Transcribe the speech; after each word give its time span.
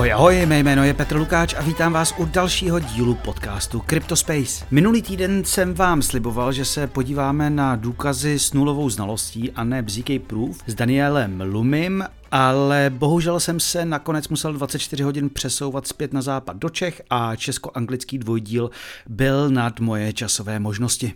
Ahoj, 0.00 0.12
ahoj, 0.12 0.46
mé 0.46 0.58
jméno 0.58 0.84
je 0.84 0.94
Petr 0.94 1.16
Lukáč 1.16 1.54
a 1.54 1.62
vítám 1.62 1.92
vás 1.92 2.14
u 2.18 2.24
dalšího 2.24 2.78
dílu 2.78 3.14
podcastu 3.14 3.82
CryptoSpace. 3.90 4.64
Minulý 4.70 5.02
týden 5.02 5.44
jsem 5.44 5.74
vám 5.74 6.02
sliboval, 6.02 6.52
že 6.52 6.64
se 6.64 6.86
podíváme 6.86 7.50
na 7.50 7.76
důkazy 7.76 8.38
s 8.38 8.52
nulovou 8.52 8.90
znalostí 8.90 9.52
a 9.52 9.64
ne 9.64 9.82
BZK 9.82 10.10
Proof 10.26 10.58
s 10.66 10.74
Danielem 10.74 11.40
Lumim 11.40 12.04
ale 12.30 12.90
bohužel 12.94 13.40
jsem 13.40 13.60
se 13.60 13.84
nakonec 13.84 14.28
musel 14.28 14.52
24 14.52 15.02
hodin 15.02 15.30
přesouvat 15.30 15.86
zpět 15.86 16.12
na 16.12 16.22
západ 16.22 16.56
do 16.56 16.68
Čech 16.68 17.02
a 17.10 17.36
česko-anglický 17.36 18.18
dvojdíl 18.18 18.70
byl 19.08 19.50
nad 19.50 19.80
moje 19.80 20.12
časové 20.12 20.58
možnosti. 20.58 21.12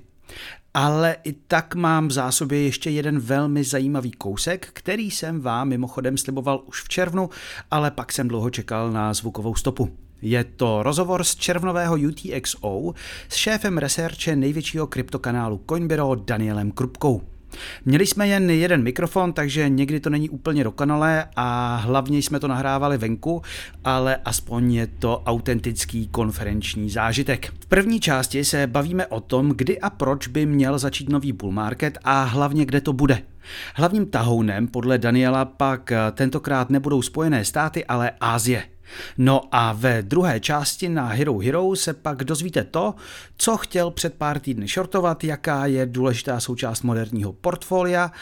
Ale 0.74 1.16
i 1.24 1.32
tak 1.32 1.74
mám 1.74 2.08
v 2.08 2.12
zásobě 2.12 2.62
ještě 2.62 2.90
jeden 2.90 3.18
velmi 3.18 3.64
zajímavý 3.64 4.10
kousek, 4.10 4.68
který 4.72 5.10
jsem 5.10 5.40
vám 5.40 5.68
mimochodem 5.68 6.18
sliboval 6.18 6.62
už 6.66 6.82
v 6.82 6.88
červnu, 6.88 7.30
ale 7.70 7.90
pak 7.90 8.12
jsem 8.12 8.28
dlouho 8.28 8.50
čekal 8.50 8.92
na 8.92 9.14
zvukovou 9.14 9.54
stopu. 9.54 9.96
Je 10.22 10.44
to 10.44 10.82
rozhovor 10.82 11.24
z 11.24 11.36
červnového 11.36 11.96
UTXO 12.08 12.94
s 13.28 13.34
šéfem 13.34 13.78
researche 13.78 14.36
největšího 14.36 14.86
kryptokanálu 14.86 15.60
Coinbiro 15.68 16.14
Danielem 16.14 16.70
Krupkou. 16.70 17.33
Měli 17.84 18.06
jsme 18.06 18.28
jen 18.28 18.50
jeden 18.50 18.82
mikrofon, 18.82 19.32
takže 19.32 19.68
někdy 19.68 20.00
to 20.00 20.10
není 20.10 20.30
úplně 20.30 20.64
dokonalé 20.64 21.24
a 21.36 21.76
hlavně 21.76 22.18
jsme 22.18 22.40
to 22.40 22.48
nahrávali 22.48 22.98
venku, 22.98 23.42
ale 23.84 24.16
aspoň 24.24 24.72
je 24.72 24.86
to 24.86 25.22
autentický 25.26 26.08
konferenční 26.08 26.90
zážitek. 26.90 27.52
V 27.60 27.66
první 27.66 28.00
části 28.00 28.44
se 28.44 28.66
bavíme 28.66 29.06
o 29.06 29.20
tom, 29.20 29.52
kdy 29.56 29.80
a 29.80 29.90
proč 29.90 30.28
by 30.28 30.46
měl 30.46 30.78
začít 30.78 31.08
nový 31.08 31.32
bull 31.32 31.52
market 31.52 31.98
a 32.04 32.22
hlavně 32.22 32.66
kde 32.66 32.80
to 32.80 32.92
bude. 32.92 33.22
Hlavním 33.74 34.06
tahounem 34.06 34.68
podle 34.68 34.98
Daniela 34.98 35.44
pak 35.44 35.92
tentokrát 36.12 36.70
nebudou 36.70 37.02
Spojené 37.02 37.44
státy, 37.44 37.84
ale 37.84 38.10
Ázie. 38.20 38.73
No 39.18 39.42
a 39.52 39.72
ve 39.72 40.02
druhé 40.02 40.40
části 40.40 40.88
na 40.88 41.06
Hero 41.06 41.38
Hero 41.38 41.76
se 41.76 41.94
pak 41.94 42.24
dozvíte 42.24 42.64
to, 42.64 42.94
co 43.36 43.56
chtěl 43.56 43.90
před 43.90 44.14
pár 44.14 44.38
týdny 44.38 44.66
shortovat, 44.68 45.24
jaká 45.24 45.66
je 45.66 45.86
důležitá 45.86 46.40
součást 46.40 46.82
moderního 46.82 47.32
portfolia, 47.32 48.12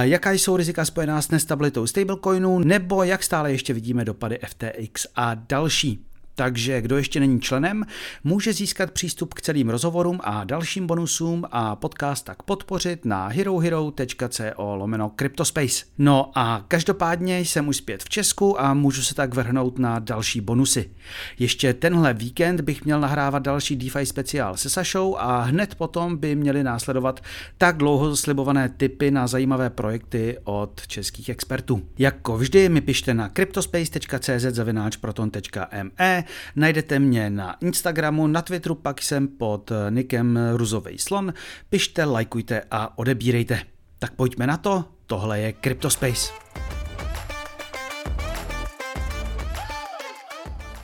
jaká 0.00 0.32
jsou 0.32 0.56
rizika 0.56 0.84
spojená 0.84 1.22
s 1.22 1.30
nestabilitou 1.30 1.86
stablecoinů, 1.86 2.58
nebo 2.58 3.02
jak 3.02 3.22
stále 3.22 3.52
ještě 3.52 3.74
vidíme 3.74 4.04
dopady 4.04 4.38
FTX 4.46 5.06
a 5.16 5.34
další. 5.34 6.09
Takže 6.40 6.80
kdo 6.80 6.96
ještě 6.96 7.20
není 7.20 7.40
členem, 7.40 7.84
může 8.24 8.52
získat 8.52 8.90
přístup 8.90 9.34
k 9.34 9.40
celým 9.40 9.70
rozhovorům 9.70 10.20
a 10.24 10.44
dalším 10.44 10.86
bonusům 10.86 11.44
a 11.52 11.76
podcast 11.76 12.24
tak 12.24 12.42
podpořit 12.42 13.04
na 13.04 13.28
herohero.co 13.28 14.74
lomeno 14.76 15.12
Cryptospace. 15.16 15.84
No 15.98 16.30
a 16.34 16.64
každopádně 16.68 17.40
jsem 17.40 17.68
už 17.68 17.76
zpět 17.76 18.02
v 18.02 18.08
Česku 18.08 18.60
a 18.60 18.74
můžu 18.74 19.02
se 19.02 19.14
tak 19.14 19.34
vrhnout 19.34 19.78
na 19.78 19.98
další 19.98 20.40
bonusy. 20.40 20.90
Ještě 21.38 21.74
tenhle 21.74 22.14
víkend 22.14 22.60
bych 22.60 22.84
měl 22.84 23.00
nahrávat 23.00 23.42
další 23.42 23.76
DeFi 23.76 24.06
speciál 24.06 24.56
se 24.56 24.70
Sašou 24.70 25.16
a 25.16 25.40
hned 25.40 25.74
potom 25.74 26.16
by 26.16 26.36
měly 26.36 26.62
následovat 26.62 27.20
tak 27.58 27.76
dlouho 27.76 28.16
slibované 28.16 28.68
tipy 28.68 29.10
na 29.10 29.26
zajímavé 29.26 29.70
projekty 29.70 30.38
od 30.44 30.86
českých 30.86 31.28
expertů. 31.28 31.82
Jako 31.98 32.38
vždy 32.38 32.68
mi 32.68 32.80
pište 32.80 33.14
na 33.14 33.28
cryptospace.cz 33.28 34.44
zavináč 34.44 34.96
proton.me 34.96 36.24
Najdete 36.56 36.98
mě 36.98 37.30
na 37.30 37.56
Instagramu, 37.60 38.26
na 38.26 38.42
Twitteru 38.42 38.74
pak 38.74 39.02
jsem 39.02 39.28
pod 39.28 39.72
nikem 39.90 40.38
Ruzovej 40.56 40.98
slon. 40.98 41.32
Pište, 41.68 42.04
lajkujte 42.04 42.62
a 42.70 42.98
odebírejte. 42.98 43.62
Tak 43.98 44.12
pojďme 44.12 44.46
na 44.46 44.56
to, 44.56 44.84
tohle 45.06 45.40
je 45.40 45.54
CryptoSpace. 45.62 46.32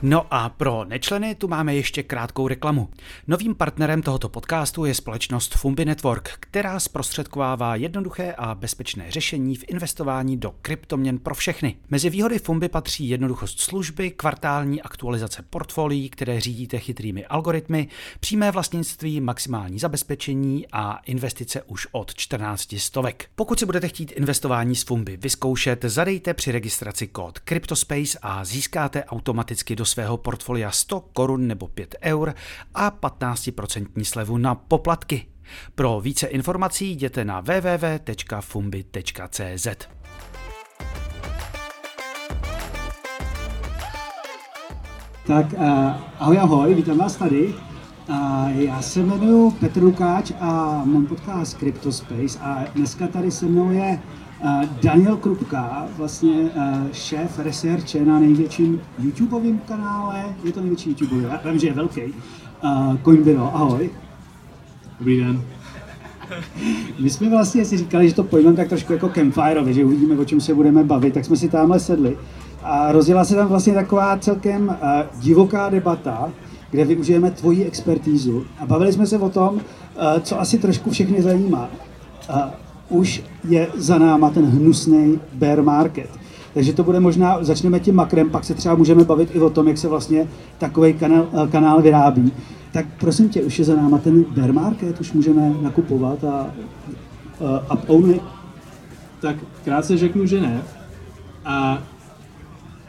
No 0.01 0.25
a 0.31 0.49
pro 0.49 0.85
nečleny 0.85 1.35
tu 1.35 1.47
máme 1.47 1.75
ještě 1.75 2.03
krátkou 2.03 2.47
reklamu. 2.47 2.89
Novým 3.27 3.55
partnerem 3.55 4.01
tohoto 4.01 4.29
podcastu 4.29 4.85
je 4.85 4.95
společnost 4.95 5.55
Fumbi 5.55 5.85
Network, 5.85 6.29
která 6.39 6.79
zprostředkovává 6.79 7.75
jednoduché 7.75 8.35
a 8.37 8.55
bezpečné 8.55 9.11
řešení 9.11 9.55
v 9.55 9.63
investování 9.67 10.37
do 10.37 10.53
kryptoměn 10.61 11.19
pro 11.19 11.35
všechny. 11.35 11.75
Mezi 11.89 12.09
výhody 12.09 12.39
Fumbi 12.39 12.69
patří 12.69 13.09
jednoduchost 13.09 13.59
služby, 13.59 14.11
kvartální 14.11 14.81
aktualizace 14.81 15.45
portfolií, 15.49 16.09
které 16.09 16.39
řídíte 16.39 16.79
chytrými 16.79 17.25
algoritmy, 17.25 17.87
přímé 18.19 18.51
vlastnictví, 18.51 19.21
maximální 19.21 19.79
zabezpečení 19.79 20.65
a 20.71 20.99
investice 21.05 21.61
už 21.61 21.87
od 21.91 22.15
14 22.15 22.75
stovek. 22.77 23.29
Pokud 23.35 23.59
si 23.59 23.65
budete 23.65 23.87
chtít 23.87 24.11
investování 24.11 24.75
s 24.75 24.83
Fumbi 24.83 25.17
vyzkoušet, 25.17 25.85
zadejte 25.85 26.33
při 26.33 26.51
registraci 26.51 27.07
kód 27.07 27.39
CryptoSpace 27.45 28.19
a 28.21 28.45
získáte 28.45 29.03
automaticky 29.03 29.75
do 29.75 29.86
svého 29.87 30.17
portfolia 30.17 30.71
100 30.71 30.99
korun 30.99 31.47
nebo 31.47 31.67
5 31.67 31.95
eur 32.01 32.33
a 32.73 32.91
15% 32.91 34.03
slevu 34.03 34.37
na 34.37 34.55
poplatky. 34.55 35.25
Pro 35.75 36.01
více 36.01 36.27
informací 36.27 36.91
jděte 36.91 37.25
na 37.25 37.41
www.fumbi.cz. 37.41 38.37
Tak 45.27 45.53
uh, 45.53 45.91
ahoj 46.19 46.39
ahoj, 46.39 46.73
vítám 46.73 46.97
vás 46.97 47.15
tady. 47.15 47.53
Uh, 48.09 48.61
já 48.61 48.81
se 48.81 48.99
jmenuji 48.99 49.51
Petr 49.51 49.83
Lukáč 49.83 50.31
a 50.39 50.81
mám 50.85 51.05
podcast 51.05 51.57
CryptoSpace 51.57 52.39
a 52.39 52.65
dneska 52.75 53.07
tady 53.07 53.31
se 53.31 53.45
mnou 53.45 53.71
je 53.71 53.99
Daniel 54.83 55.17
Krupka, 55.17 55.87
vlastně 55.97 56.49
šéf 56.93 57.39
researche 57.39 58.05
na 58.05 58.19
největším 58.19 58.81
YouTubeovém 58.99 59.59
kanále, 59.59 60.23
je 60.43 60.51
to 60.51 60.59
největší 60.59 60.89
YouTubeový, 60.89 61.23
já 61.23 61.51
vím, 61.51 61.59
že 61.59 61.67
je 61.67 61.73
velký, 61.73 62.01
Coinbiro, 63.03 63.55
ahoj. 63.55 63.89
Dobrý 64.99 65.19
den. 65.19 65.41
My 66.99 67.09
jsme 67.09 67.29
vlastně 67.29 67.65
si 67.65 67.77
říkali, 67.77 68.09
že 68.09 68.15
to 68.15 68.23
pojmeme 68.23 68.57
tak 68.57 68.69
trošku 68.69 68.93
jako 68.93 69.09
campfire, 69.09 69.73
že 69.73 69.85
uvidíme, 69.85 70.17
o 70.17 70.25
čem 70.25 70.41
se 70.41 70.53
budeme 70.53 70.83
bavit, 70.83 71.13
tak 71.13 71.25
jsme 71.25 71.35
si 71.35 71.49
tamhle 71.49 71.79
sedli. 71.79 72.17
A 72.63 72.91
rozjela 72.91 73.25
se 73.25 73.35
tam 73.35 73.47
vlastně 73.47 73.73
taková 73.73 74.17
celkem 74.17 74.67
uh, 74.67 74.75
divoká 75.21 75.69
debata, 75.69 76.31
kde 76.71 76.85
využijeme 76.85 77.31
tvoji 77.31 77.65
expertízu 77.65 78.45
a 78.59 78.65
bavili 78.65 78.93
jsme 78.93 79.05
se 79.05 79.17
o 79.17 79.29
tom, 79.29 79.55
uh, 79.55 79.61
co 80.21 80.39
asi 80.39 80.57
trošku 80.57 80.91
všechny 80.91 81.21
zajímá. 81.21 81.69
Uh, 82.29 82.41
už 82.89 83.23
je 83.47 83.67
za 83.75 83.97
náma 83.97 84.29
ten 84.29 84.45
hnusný 84.45 85.19
bear 85.33 85.63
market. 85.63 86.09
Takže 86.53 86.73
to 86.73 86.83
bude 86.83 86.99
možná, 86.99 87.43
začneme 87.43 87.79
tím 87.79 87.95
makrem, 87.95 88.29
pak 88.29 88.43
se 88.43 88.53
třeba 88.53 88.75
můžeme 88.75 89.03
bavit 89.03 89.35
i 89.35 89.39
o 89.39 89.49
tom, 89.49 89.67
jak 89.67 89.77
se 89.77 89.87
vlastně 89.87 90.27
takový 90.57 90.93
kanál, 90.93 91.27
eh, 91.33 91.47
kanál 91.47 91.81
vyrábí. 91.81 92.31
Tak 92.71 92.85
prosím 92.99 93.29
tě, 93.29 93.41
už 93.41 93.59
je 93.59 93.65
za 93.65 93.75
náma 93.75 93.97
ten 93.97 94.23
bear 94.23 94.53
market, 94.53 95.01
už 95.01 95.13
můžeme 95.13 95.53
nakupovat 95.61 96.23
a 96.23 96.51
uh, 97.39 97.77
up 97.77 97.89
only? 97.89 98.19
Tak 99.19 99.35
krátce 99.63 99.97
řeknu, 99.97 100.25
že 100.25 100.41
ne. 100.41 100.61
A 101.45 101.83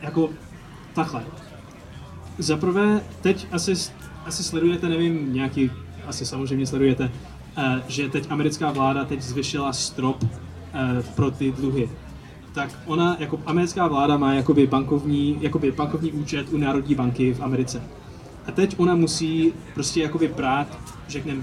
jako 0.03 0.29
takhle. 0.95 1.23
Zaprvé, 2.39 3.01
teď 3.21 3.47
asi, 3.53 3.73
asi 4.27 4.43
sledujete, 4.45 4.89
nevím, 4.89 5.33
nějaký, 5.33 5.71
asi 6.07 6.27
samozřejmě 6.27 6.67
sledujete 6.67 7.11
Eh, 7.11 7.38
že 7.89 8.09
teď 8.09 8.27
americká 8.31 8.73
vláda 8.73 9.05
teď 9.05 9.23
zvyšila 9.23 9.73
strop 9.73 10.25
eh, 10.25 11.03
pro 11.15 11.31
ty 11.31 11.53
dluhy. 11.53 11.91
Tak 12.53 12.71
ona, 12.87 13.17
jako 13.19 13.41
americká 13.47 13.89
vláda 13.89 14.17
má 14.17 14.35
jakoby 14.35 14.67
bankovní, 14.67 15.39
jakoby 15.41 15.73
bankovní 15.73 16.13
účet 16.13 16.47
u 16.53 16.57
Národní 16.57 16.95
banky 16.95 17.35
v 17.35 17.43
Americe. 17.43 17.83
A 18.47 18.53
teď 18.53 18.75
ona 18.79 18.95
musí 18.95 19.53
prostě 19.75 20.03
jakoby 20.03 20.29
brát, 20.29 20.79
řekneme, 21.09 21.43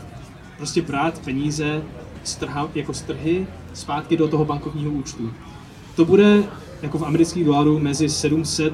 prostě 0.58 0.82
brát 0.82 1.20
peníze 1.20 1.84
strha, 2.24 2.70
jako 2.76 2.94
strhy 2.94 3.48
zpátky 3.74 4.18
do 4.18 4.28
toho 4.28 4.46
bankovního 4.46 4.92
účtu. 4.92 5.32
To 5.96 6.06
bude 6.06 6.44
jako 6.82 6.98
v 6.98 7.06
amerických 7.06 7.46
dolarů 7.46 7.80
mezi 7.80 8.10
700, 8.10 8.74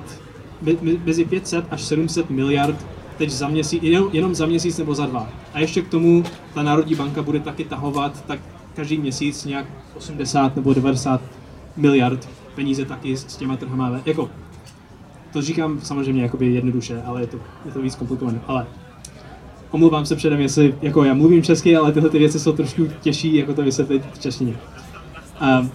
mezi 1.05 1.25
500 1.25 1.65
až 1.71 1.81
700 1.81 2.29
miliard 2.29 2.85
teď 3.21 3.29
za 3.29 3.47
měsíc, 3.47 3.83
jenom, 3.83 4.09
jenom 4.13 4.35
za 4.35 4.45
měsíc 4.45 4.77
nebo 4.77 4.95
za 4.95 5.05
dva. 5.05 5.29
A 5.53 5.59
ještě 5.59 5.81
k 5.81 5.87
tomu 5.87 6.23
ta 6.53 6.63
Národní 6.63 6.95
banka 6.95 7.21
bude 7.21 7.39
taky 7.39 7.63
tahovat 7.63 8.25
tak 8.25 8.39
každý 8.75 8.97
měsíc 8.97 9.45
nějak 9.45 9.65
80 9.95 10.55
nebo 10.55 10.73
90 10.73 11.21
miliard 11.77 12.29
peníze 12.55 12.85
taky 12.85 13.17
s 13.17 13.35
těma 13.37 13.57
trhama. 13.57 14.01
Jako, 14.05 14.29
to 15.33 15.41
říkám 15.41 15.81
samozřejmě 15.81 16.23
jakoby 16.23 16.53
jednoduše, 16.53 17.01
ale 17.05 17.21
je 17.21 17.27
to, 17.27 17.37
je 17.65 17.71
to 17.71 17.81
víc 17.81 17.95
komplikované. 17.95 18.39
Ale 18.47 18.67
omlouvám 19.71 20.05
se 20.05 20.15
předem, 20.15 20.41
jestli, 20.41 20.75
jako 20.81 21.03
já 21.03 21.13
mluvím 21.13 21.43
česky, 21.43 21.75
ale 21.75 21.91
tyhle 21.91 22.09
ty 22.09 22.19
věci 22.19 22.39
jsou 22.39 22.51
trošku 22.51 22.87
těžší, 23.01 23.35
jako 23.35 23.53
to 23.53 23.63
vysvětlit 23.63 24.03
v 24.13 24.19
češtině. 24.19 24.55
Uh, 25.41 25.67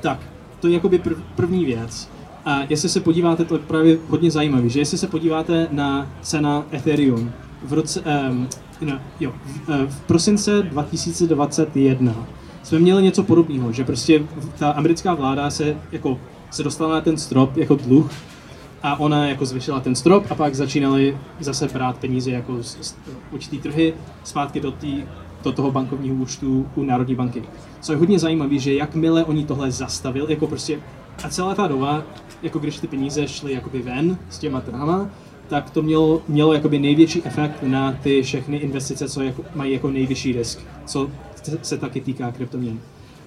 tak, 0.00 0.20
to 0.60 0.68
je 0.68 0.74
jakoby 0.74 0.98
prv, 0.98 1.18
první 1.36 1.64
věc. 1.64 2.13
A 2.44 2.60
jestli 2.68 2.88
se 2.88 3.00
podíváte, 3.00 3.44
to 3.44 3.54
je 3.54 3.60
právě 3.60 3.98
hodně 4.08 4.30
zajímavé, 4.30 4.68
že 4.68 4.80
jestli 4.80 4.98
se 4.98 5.06
podíváte 5.06 5.68
na 5.70 6.10
cena 6.22 6.66
Ethereum 6.72 7.32
v 7.62 7.72
roce, 7.72 8.00
um, 8.30 8.48
no, 8.80 8.98
jo, 9.20 9.32
v, 9.46 9.70
eh, 9.70 9.86
v 9.86 10.00
prosince 10.00 10.62
2021 10.62 12.26
jsme 12.62 12.78
měli 12.78 13.02
něco 13.02 13.22
podobného, 13.22 13.72
že 13.72 13.84
prostě 13.84 14.22
ta 14.58 14.70
americká 14.70 15.14
vláda 15.14 15.50
se, 15.50 15.76
jako, 15.92 16.18
se 16.50 16.62
dostala 16.62 16.94
na 16.94 17.00
ten 17.00 17.16
strop 17.16 17.56
jako 17.56 17.74
dluh 17.74 18.10
a 18.82 19.00
ona 19.00 19.28
jako 19.28 19.46
zvyšila 19.46 19.80
ten 19.80 19.94
strop 19.94 20.24
a 20.30 20.34
pak 20.34 20.54
začínali 20.54 21.18
zase 21.40 21.68
brát 21.68 21.98
peníze 21.98 22.30
jako 22.30 22.62
z, 22.62 22.78
z 22.80 22.96
určitý 23.32 23.58
trhy 23.58 23.94
zpátky 24.24 24.60
do, 24.60 24.70
tý, 24.70 25.02
do 25.44 25.52
toho 25.52 25.70
bankovního 25.70 26.16
účtu 26.16 26.66
u 26.74 26.82
Národní 26.82 27.14
banky. 27.14 27.42
Co 27.80 27.92
je 27.92 27.98
hodně 27.98 28.18
zajímavé, 28.18 28.58
že 28.58 28.74
jakmile 28.74 29.24
oni 29.24 29.46
tohle 29.46 29.70
zastavili, 29.70 30.32
jako 30.32 30.46
prostě 30.46 30.80
a 31.24 31.28
celá 31.28 31.54
ta 31.54 31.66
doba, 31.66 32.02
jako 32.42 32.58
když 32.58 32.78
ty 32.78 32.86
peníze 32.86 33.28
šly 33.28 33.52
jakoby 33.52 33.82
ven 33.82 34.18
s 34.30 34.38
těma 34.38 34.60
trhama, 34.60 35.10
tak 35.48 35.70
to 35.70 35.82
mělo, 35.82 36.22
mělo 36.28 36.52
jakoby 36.52 36.78
největší 36.78 37.24
efekt 37.24 37.62
na 37.62 37.92
ty 37.92 38.22
všechny 38.22 38.56
investice, 38.56 39.08
co 39.08 39.22
jako, 39.22 39.44
mají 39.54 39.72
jako 39.72 39.90
nejvyšší 39.90 40.32
risk, 40.32 40.60
co 40.86 41.10
se 41.62 41.78
taky 41.78 42.00
týká 42.00 42.32
kryptoměn. 42.32 42.80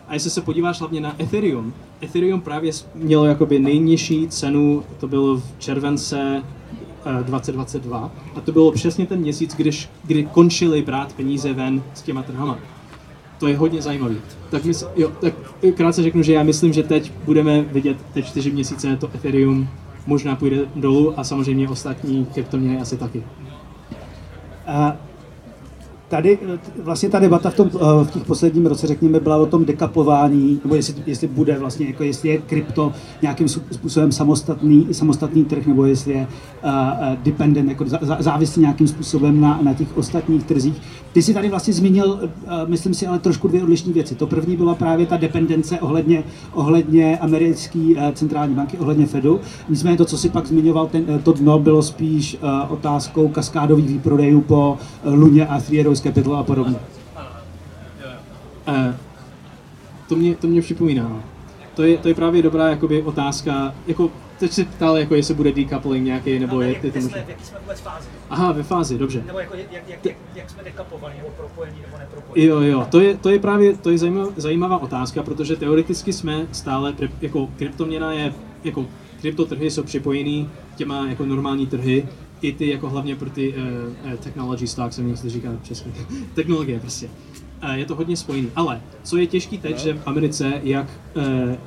A 0.08 0.14
jestli 0.14 0.30
se 0.30 0.42
podíváš 0.42 0.80
hlavně 0.80 1.02
na 1.02 1.22
Ethereum, 1.22 1.74
Ethereum 2.04 2.42
právě 2.42 2.72
mělo 2.96 3.26
jakoby 3.26 3.60
nejnižší 3.60 4.28
cenu, 4.28 4.84
to 5.00 5.08
bylo 5.08 5.38
v 5.38 5.44
července 5.60 6.44
2022 7.24 8.12
a 8.36 8.42
to 8.42 8.52
bylo 8.52 8.72
přesně 8.72 9.06
ten 9.06 9.20
měsíc, 9.20 9.56
když, 9.56 9.90
kdy 10.04 10.24
končili 10.24 10.82
brát 10.82 11.14
peníze 11.14 11.54
ven 11.54 11.84
s 11.94 12.02
těma 12.02 12.24
trhama. 12.24 12.60
To 13.40 13.48
je 13.48 13.58
hodně 13.58 13.82
zajímavý. 13.82 14.18
Tak, 14.50 14.66
mysl, 14.66 14.92
jo, 14.96 15.12
tak 15.22 15.34
krátce 15.76 16.04
řeknu, 16.04 16.24
že 16.24 16.34
já 16.34 16.44
myslím, 16.44 16.74
že 16.74 16.84
teď 16.84 17.12
budeme 17.26 17.62
vidět 17.62 17.98
teď 18.14 18.26
čtyři 18.26 18.52
měsíce 18.52 18.98
to 18.98 19.10
Ethereum 19.16 19.70
možná 20.08 20.36
půjde 20.36 20.58
dolů 20.76 21.20
a 21.20 21.24
samozřejmě 21.24 21.70
ostatní 21.70 22.26
kryptoměny 22.26 22.82
asi 22.82 22.98
taky. 22.98 23.24
A 24.68 24.98
Tady 26.10 26.40
vlastně 26.84 27.10
ta 27.10 27.20
debata 27.20 27.50
v, 27.50 27.56
tom, 27.56 27.70
eh, 27.76 28.06
v 28.06 28.12
těch 28.12 28.24
posledním 28.24 28.66
roce, 28.66 28.88
řekněme, 28.88 29.20
byla 29.20 29.38
o 29.38 29.46
tom 29.46 29.66
dekapování, 29.66 30.60
nebo 30.64 30.76
jestli, 30.76 30.94
jestli 31.06 31.28
bude 31.28 31.60
vlastně, 31.60 31.88
jako 31.88 32.04
jestli 32.04 32.30
je 32.30 32.38
krypto 32.38 32.92
nějakým 33.22 33.48
způsobem 33.48 34.12
samostatný, 34.12 34.88
samostatný 34.92 35.46
trh, 35.46 35.68
nebo 35.68 35.86
jestli 35.86 36.14
je 36.14 36.28
uh, 36.64 36.72
dependent, 37.24 37.70
jako 37.70 37.86
závislý 38.20 38.62
nějakým 38.62 38.88
způsobem 38.88 39.42
na, 39.42 39.60
na 39.62 39.74
těch 39.74 39.98
ostatních 39.98 40.44
trzích. 40.44 40.82
Ty 41.14 41.22
jsi 41.22 41.34
tady 41.34 41.50
vlastně 41.50 41.74
zmínil, 41.74 42.20
uh, 42.22 42.30
myslím 42.66 42.94
si, 42.94 43.08
ale 43.08 43.20
trošku 43.20 43.48
dvě 43.48 43.64
odlišné 43.64 43.94
věci. 43.94 44.16
To 44.16 44.28
první 44.28 44.58
byla 44.58 44.76
právě 44.76 45.06
ta 45.06 45.18
dependence 45.18 45.80
ohledně, 45.80 46.24
ohledně 46.54 47.18
americké 47.18 47.80
uh, 47.80 48.12
centrální 48.14 48.56
banky, 48.56 48.78
ohledně 48.78 49.06
Fedu. 49.06 49.40
Nicméně 49.70 49.98
to, 49.98 50.06
co 50.06 50.18
si 50.18 50.30
pak 50.30 50.48
zmiňoval, 50.48 50.88
ten, 50.88 51.06
to 51.24 51.34
dno 51.34 51.60
bylo 51.60 51.82
spíš 51.82 52.38
uh, 52.42 52.74
otázkou 52.74 53.28
kaskádových 53.28 53.88
výprodejů 53.88 54.42
po 54.42 54.78
Luně 55.06 55.48
a 55.48 55.62
Three 55.62 55.97
Rose 55.98 56.10
Capital 56.10 56.36
a 56.36 56.44
podobně. 56.44 56.76
Uh, 58.68 58.96
to 60.10 60.16
mě, 60.16 60.36
to 60.36 60.48
mě 60.48 60.62
připomíná. 60.62 61.24
To 61.76 61.84
je, 61.84 61.98
to 61.98 62.08
je 62.08 62.14
právě 62.14 62.42
dobrá 62.42 62.70
jakoby, 62.70 63.02
otázka. 63.02 63.76
Jako, 63.88 64.12
teď 64.40 64.52
se 64.52 64.64
ptal, 64.64 64.98
jako 64.98 65.16
jestli 65.16 65.34
bude 65.34 65.52
decoupling 65.52 66.06
nějaký, 66.06 66.40
nebo 66.40 66.56
no, 66.56 66.62
je, 66.62 66.76
je 66.84 66.92
to 66.92 67.00
možná. 67.00 67.18
V 67.38 67.46
jsme 67.46 67.60
vůbec 67.60 67.80
fázi? 67.80 68.08
Aha, 68.30 68.52
ve 68.52 68.64
fázi, 68.64 68.98
dobře. 68.98 69.24
Nebo 69.26 69.40
jako, 69.40 69.56
jak, 69.56 69.72
jak, 69.72 70.06
jak, 70.06 70.16
jak 70.36 70.50
jsme 70.50 70.64
dekapovaní, 70.64 71.18
nebo 71.18 71.30
propojení, 71.38 71.78
nebo 71.82 71.98
nepropojení? 71.98 72.48
Jo, 72.48 72.62
jo, 72.62 72.88
to 72.92 73.00
je, 73.00 73.18
to 73.18 73.30
je 73.30 73.40
právě 73.40 73.78
to 73.78 73.90
je 73.90 73.98
zajímavá, 73.98 74.32
zajímavá 74.36 74.78
otázka, 74.78 75.24
protože 75.24 75.56
teoreticky 75.56 76.14
jsme 76.14 76.48
stále, 76.52 76.94
jako 77.22 77.50
kryptoměna 77.58 78.12
je, 78.12 78.34
jako 78.64 78.86
kryptotrhy 79.22 79.72
jsou 79.72 79.84
připojený 79.84 80.50
těma 80.76 81.08
jako 81.10 81.26
normální 81.26 81.68
trhy, 81.68 82.08
i 82.42 82.52
ty 82.52 82.70
jako 82.70 82.90
hlavně 82.90 83.16
pro 83.16 83.30
ty 83.30 83.54
uh, 83.54 84.14
technology 84.14 84.68
stocks, 84.68 84.96
jsem 84.96 85.10
jestli 85.10 85.30
říká 85.30 85.50
česky, 85.64 85.90
technologie 86.34 86.80
prostě. 86.80 87.10
Uh, 87.64 87.72
je 87.72 87.86
to 87.86 87.96
hodně 87.96 88.18
spojený. 88.18 88.50
Ale 88.56 88.82
co 89.04 89.18
je 89.18 89.28
těžký 89.28 89.58
teď, 89.58 89.80
že 89.80 89.94
v 89.94 90.08
Americe, 90.08 90.62
jak 90.64 90.88
uh, 91.16 91.24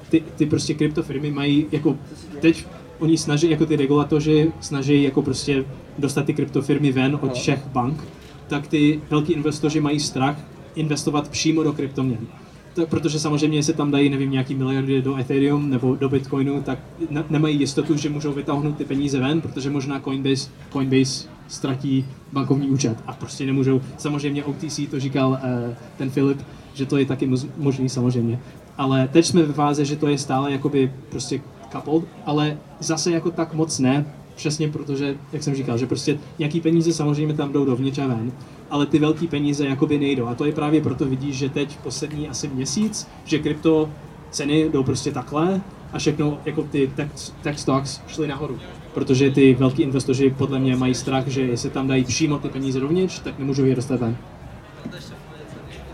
ty, 0.08 0.24
ty 0.36 0.46
prostě 0.46 0.74
kryptofirmy 0.74 1.30
mají, 1.30 1.66
jako 1.72 1.96
teď 2.40 2.66
oni 2.98 3.18
snaží, 3.18 3.50
jako 3.50 3.66
ty 3.66 3.76
regulatoři 3.76 4.52
snaží 4.60 5.02
jako 5.02 5.22
prostě 5.22 5.64
dostat 5.98 6.26
ty 6.26 6.34
kryptofirmy 6.34 6.92
ven 6.92 7.18
od 7.20 7.34
všech 7.34 7.66
bank, 7.66 8.04
tak 8.48 8.66
ty 8.66 9.00
velký 9.10 9.32
investoři 9.32 9.80
mají 9.80 10.00
strach 10.00 10.36
investovat 10.74 11.28
přímo 11.28 11.62
do 11.62 11.72
kryptoměn 11.72 12.26
to, 12.74 12.86
protože 12.86 13.20
samozřejmě, 13.20 13.58
jestli 13.58 13.72
tam 13.72 13.90
dají, 13.90 14.08
nevím, 14.08 14.30
nějaký 14.30 14.54
miliardy 14.54 15.02
do 15.02 15.16
Ethereum 15.16 15.70
nebo 15.70 15.96
do 15.96 16.08
Bitcoinu, 16.08 16.62
tak 16.62 16.78
ne, 17.10 17.24
nemají 17.30 17.60
jistotu, 17.60 17.96
že 17.96 18.08
můžou 18.08 18.32
vytáhnout 18.32 18.76
ty 18.76 18.84
peníze 18.84 19.20
ven, 19.20 19.40
protože 19.40 19.70
možná 19.70 20.00
Coinbase, 20.00 20.50
Coinbase 20.72 21.28
ztratí 21.48 22.04
bankovní 22.32 22.68
účet 22.68 22.96
a 23.06 23.12
prostě 23.12 23.46
nemůžou. 23.46 23.80
Samozřejmě 23.98 24.44
OTC 24.44 24.80
to 24.90 25.00
říkal 25.00 25.30
uh, 25.30 25.74
ten 25.96 26.10
Filip, 26.10 26.42
že 26.74 26.86
to 26.86 26.96
je 26.96 27.04
taky 27.04 27.30
možný 27.56 27.88
samozřejmě. 27.88 28.40
Ale 28.78 29.08
teď 29.12 29.26
jsme 29.26 29.42
ve 29.42 29.52
fáze, 29.52 29.84
že 29.84 29.96
to 29.96 30.08
je 30.08 30.18
stále 30.18 30.52
jakoby 30.52 30.92
prostě 31.10 31.40
coupled, 31.72 32.04
ale 32.26 32.58
zase 32.80 33.10
jako 33.10 33.30
tak 33.30 33.54
moc 33.54 33.78
ne, 33.78 34.06
přesně 34.34 34.68
protože, 34.68 35.16
jak 35.32 35.42
jsem 35.42 35.54
říkal, 35.54 35.78
že 35.78 35.86
prostě 35.86 36.18
nějaký 36.38 36.60
peníze 36.60 36.92
samozřejmě 36.92 37.34
tam 37.34 37.52
jdou 37.52 37.64
dovnitř 37.64 37.98
a 37.98 38.06
ven, 38.06 38.32
ale 38.70 38.86
ty 38.86 38.98
velké 38.98 39.26
peníze 39.26 39.66
jakoby 39.66 39.98
nejdou. 39.98 40.26
A 40.26 40.34
to 40.34 40.44
je 40.44 40.52
právě 40.52 40.80
proto 40.80 41.06
vidíš, 41.06 41.36
že 41.36 41.48
teď 41.48 41.78
poslední 41.78 42.28
asi 42.28 42.48
měsíc, 42.48 43.08
že 43.24 43.38
krypto 43.38 43.90
ceny 44.30 44.68
jdou 44.72 44.82
prostě 44.82 45.12
takhle 45.12 45.60
a 45.92 45.98
všechno 45.98 46.38
jako 46.44 46.62
ty 46.62 46.90
tech, 46.96 47.08
tech 47.42 47.60
stocks 47.60 48.00
šly 48.06 48.28
nahoru. 48.28 48.58
Protože 48.94 49.30
ty 49.30 49.54
velký 49.54 49.82
investoři 49.82 50.34
podle 50.38 50.58
mě 50.58 50.76
mají 50.76 50.94
strach, 50.94 51.26
že 51.26 51.40
jestli 51.40 51.70
tam 51.70 51.88
dají 51.88 52.04
přímo 52.04 52.38
ty 52.38 52.48
peníze 52.48 52.80
dovnitř, 52.80 53.18
tak 53.18 53.38
nemůžou 53.38 53.64
je 53.64 53.74
dostat 53.74 54.00
ven. 54.00 54.16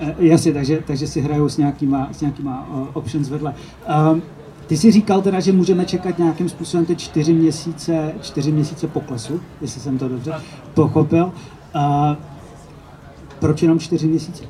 Uh, 0.00 0.11
jasně, 0.19 0.52
takže, 0.52 0.82
takže 0.87 1.06
si 1.06 1.20
hrajou 1.20 1.49
s 1.49 1.56
nějakýma, 1.56 2.08
s 2.12 2.20
nějakýma 2.20 2.69
uh, 2.70 2.88
options 2.93 3.28
vedle. 3.28 3.55
Um, 4.12 4.23
ty 4.67 4.76
jsi 4.76 4.93
říkal 4.93 5.23
teda, 5.23 5.40
že 5.40 5.52
můžeme 5.52 5.84
čekat 5.84 6.19
nějakým 6.19 6.49
způsobem 6.49 6.87
ty 6.87 6.96
čtyři 6.96 7.32
měsíce, 7.32 8.14
čtyři 8.23 8.52
měsíce 8.52 8.87
poklesu, 8.88 9.40
jestli 9.61 9.81
jsem 9.81 9.99
to 9.99 10.08
dobře 10.08 10.34
pochopil. 10.75 11.32
Uh, 11.75 12.17
proč 13.38 13.62
jenom 13.62 13.78
čtyři 13.78 14.06
měsíce? 14.06 14.44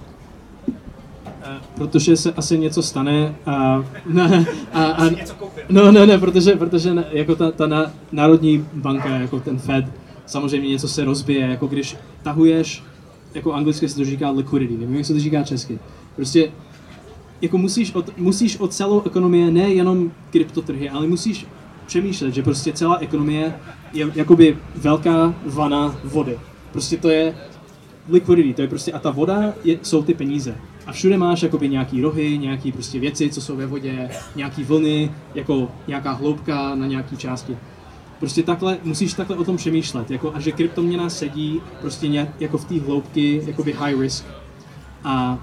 Eh, 1.42 1.60
protože 1.74 2.16
se 2.16 2.32
asi 2.32 2.58
něco 2.58 2.82
stane 2.82 3.34
a, 3.46 3.84
ne, 4.06 4.46
a, 4.72 4.84
a 4.84 5.10
no 5.68 5.92
ne, 5.92 6.06
ne, 6.06 6.18
protože, 6.18 6.56
protože 6.56 6.94
ne, 6.94 7.04
jako 7.10 7.36
ta, 7.36 7.50
ta 7.50 7.66
na, 7.66 7.92
národní 8.12 8.66
banka, 8.72 9.08
jako 9.08 9.40
ten 9.40 9.58
Fed, 9.58 9.84
samozřejmě 10.26 10.68
něco 10.68 10.88
se 10.88 11.04
rozbije, 11.04 11.46
jako 11.46 11.66
když 11.66 11.96
tahuješ, 12.22 12.82
jako 13.34 13.52
anglicky 13.52 13.88
se 13.88 13.96
to 13.96 14.04
říká 14.04 14.30
liquidity, 14.30 14.76
nevím, 14.76 14.96
jak 14.96 15.06
se 15.06 15.12
to 15.12 15.20
říká 15.20 15.42
česky. 15.42 15.78
Prostě 16.16 16.52
jako 17.42 17.58
musíš 17.58 17.94
od, 17.94 18.18
musíš 18.18 18.56
od 18.56 18.74
celou 18.74 19.02
ekonomie, 19.06 19.50
ne 19.50 19.72
jenom 19.72 20.10
kryptotrhy, 20.30 20.90
ale 20.90 21.06
musíš 21.06 21.46
přemýšlet, 21.86 22.34
že 22.34 22.42
prostě 22.42 22.72
celá 22.72 22.96
ekonomie 22.96 23.54
je 23.92 24.12
jakoby 24.14 24.58
velká 24.76 25.34
vana 25.46 25.96
vody. 26.04 26.38
Prostě 26.72 26.96
to 26.96 27.08
je 27.08 27.34
liquidity, 28.08 28.54
to 28.54 28.62
je 28.62 28.68
prostě, 28.68 28.92
a 28.92 28.98
ta 28.98 29.10
voda 29.10 29.52
je, 29.64 29.78
jsou 29.82 30.02
ty 30.02 30.14
peníze. 30.14 30.56
A 30.86 30.92
všude 30.92 31.18
máš 31.18 31.42
jakoby 31.42 31.68
nějaký 31.68 32.00
rohy, 32.00 32.38
nějaký 32.38 32.72
prostě 32.72 33.00
věci, 33.00 33.30
co 33.30 33.40
jsou 33.40 33.56
ve 33.56 33.66
vodě, 33.66 34.10
nějaký 34.36 34.64
vlny, 34.64 35.10
jako 35.34 35.68
nějaká 35.86 36.12
hloubka 36.12 36.74
na 36.74 36.86
nějaké 36.86 37.16
části. 37.16 37.56
Prostě 38.18 38.42
takhle, 38.42 38.78
musíš 38.84 39.14
takhle 39.14 39.36
o 39.36 39.44
tom 39.44 39.56
přemýšlet, 39.56 40.10
jako, 40.10 40.34
a 40.34 40.40
že 40.40 40.52
kryptoměna 40.52 41.10
sedí 41.10 41.60
prostě 41.80 42.08
nějak, 42.08 42.28
jako 42.40 42.58
v 42.58 42.64
té 42.64 42.80
hloubky, 42.80 43.42
jakoby 43.46 43.72
high 43.72 44.00
risk. 44.00 44.24
A 45.04 45.38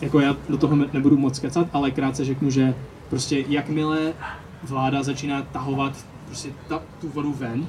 jako 0.00 0.20
já 0.20 0.36
do 0.48 0.56
toho 0.56 0.76
nebudu 0.92 1.16
moc 1.16 1.38
kecat, 1.38 1.68
ale 1.72 1.90
krátce 1.90 2.24
řeknu, 2.24 2.50
že 2.50 2.74
prostě 3.10 3.44
jakmile 3.48 4.12
vláda 4.62 5.02
začíná 5.02 5.42
tahovat 5.42 5.92
prostě 6.26 6.48
ta, 6.68 6.82
tu 7.00 7.08
vodu 7.08 7.32
ven, 7.32 7.66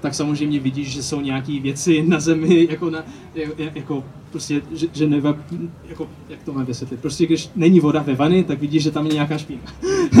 tak 0.00 0.14
samozřejmě 0.14 0.60
vidíš, 0.60 0.92
že 0.92 1.02
jsou 1.02 1.20
nějaké 1.20 1.60
věci 1.60 2.02
na 2.02 2.20
zemi, 2.20 2.66
jako, 2.70 2.90
na, 2.90 3.04
jako 3.74 4.04
prostě, 4.30 4.62
že, 4.72 4.86
že 4.92 5.06
neva, 5.06 5.36
jako, 5.88 6.08
jak 6.28 6.42
to 6.42 6.52
mám 6.52 6.64
vysvětlit, 6.64 7.00
prostě 7.00 7.26
když 7.26 7.50
není 7.56 7.80
voda 7.80 8.02
ve 8.02 8.14
vany, 8.14 8.44
tak 8.44 8.60
vidíš, 8.60 8.82
že 8.82 8.90
tam 8.90 9.06
je 9.06 9.12
nějaká 9.12 9.38
špína. 9.38 9.62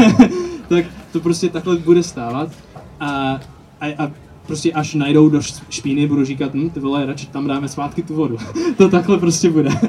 tak 0.68 0.84
to 1.12 1.20
prostě 1.20 1.48
takhle 1.48 1.76
bude 1.76 2.02
stávat 2.02 2.52
a, 3.00 3.40
a, 3.80 3.86
a 3.98 4.12
prostě 4.46 4.72
až 4.72 4.94
najdou 4.94 5.28
do 5.28 5.40
špíny, 5.70 6.06
budu 6.06 6.24
říkat, 6.24 6.54
hm, 6.54 6.70
ty 6.70 6.80
vole, 6.80 7.06
radši 7.06 7.26
tam 7.26 7.46
dáme 7.46 7.68
zpátky 7.68 8.02
tu 8.02 8.14
vodu. 8.14 8.36
to 8.76 8.88
takhle 8.88 9.18
prostě 9.18 9.50
bude. 9.50 9.70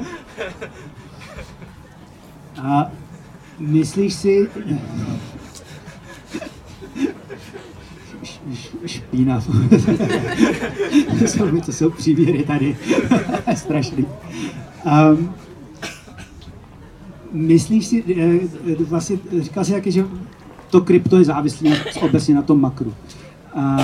a 2.62 2.90
myslíš 3.58 4.14
si, 4.14 4.48
špína. 8.86 9.40
jsou, 11.26 11.50
to 11.66 11.72
jsou 11.72 11.90
příběry 11.90 12.42
tady. 12.42 12.76
Strašný. 13.54 14.06
Um, 14.86 15.30
myslíš 17.32 17.86
si, 17.86 18.04
eh, 18.72 18.74
vlastně 18.84 19.18
říkal 19.40 19.64
jsi 19.64 19.72
taky, 19.72 19.92
že 19.92 20.04
to 20.70 20.80
krypto 20.80 21.18
je 21.18 21.24
závislé 21.24 21.70
obecně 22.00 22.34
na 22.34 22.42
tom 22.42 22.60
makru. 22.60 22.94
A 23.54 23.78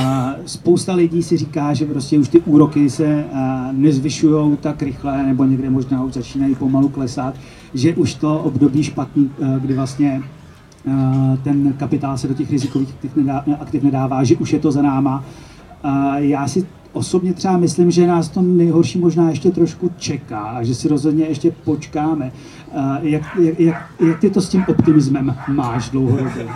spousta 0.47 0.95
lidí 0.95 1.23
si 1.23 1.37
říká, 1.37 1.75
že 1.75 1.87
prostě 1.87 2.19
už 2.19 2.29
ty 2.29 2.41
úroky 2.41 2.91
se 2.91 3.25
nezvyšují 3.73 4.57
tak 4.57 4.83
rychle, 4.83 5.27
nebo 5.27 5.45
někde 5.45 5.71
možná 5.71 6.05
už 6.05 6.13
začínají 6.13 6.55
pomalu 6.55 6.89
klesat, 6.89 7.35
že 7.75 7.95
už 7.95 8.15
to 8.15 8.39
období 8.39 8.83
špatný, 8.83 9.31
kdy 9.61 9.75
vlastně 9.75 10.23
eh, 10.25 10.46
ten 11.45 11.73
kapitál 11.73 12.19
se 12.19 12.29
do 12.29 12.35
těch 12.35 12.51
rizikových 12.51 12.89
aktiv 12.91 13.17
nedá, 13.17 13.45
aktiv 13.61 13.83
nedává, 13.83 14.25
že 14.25 14.37
už 14.37 14.53
je 14.53 14.59
to 14.59 14.73
za 14.73 14.83
náma. 14.83 15.25
Eh, 15.85 16.25
Já 16.25 16.49
si 16.49 16.67
osobně 16.93 17.33
třeba 17.33 17.57
myslím, 17.57 17.91
že 17.91 18.07
nás 18.07 18.29
to 18.29 18.43
nejhorší 18.43 18.99
možná 18.99 19.31
ještě 19.31 19.51
trošku 19.51 19.91
čeká 19.99 20.41
a 20.41 20.63
že 20.63 20.75
si 20.75 20.89
rozhodně 20.89 21.25
ještě 21.25 21.51
počkáme. 21.65 22.33
Eh, 22.73 22.99
Jak, 23.03 23.23
jak, 23.41 23.61
jak, 23.61 23.93
jak 24.09 24.21
ty 24.21 24.31
to 24.31 24.41
s 24.41 24.49
tím 24.49 24.65
optimismem 24.69 25.37
máš 25.49 25.91
dlouhodobě? 25.91 26.47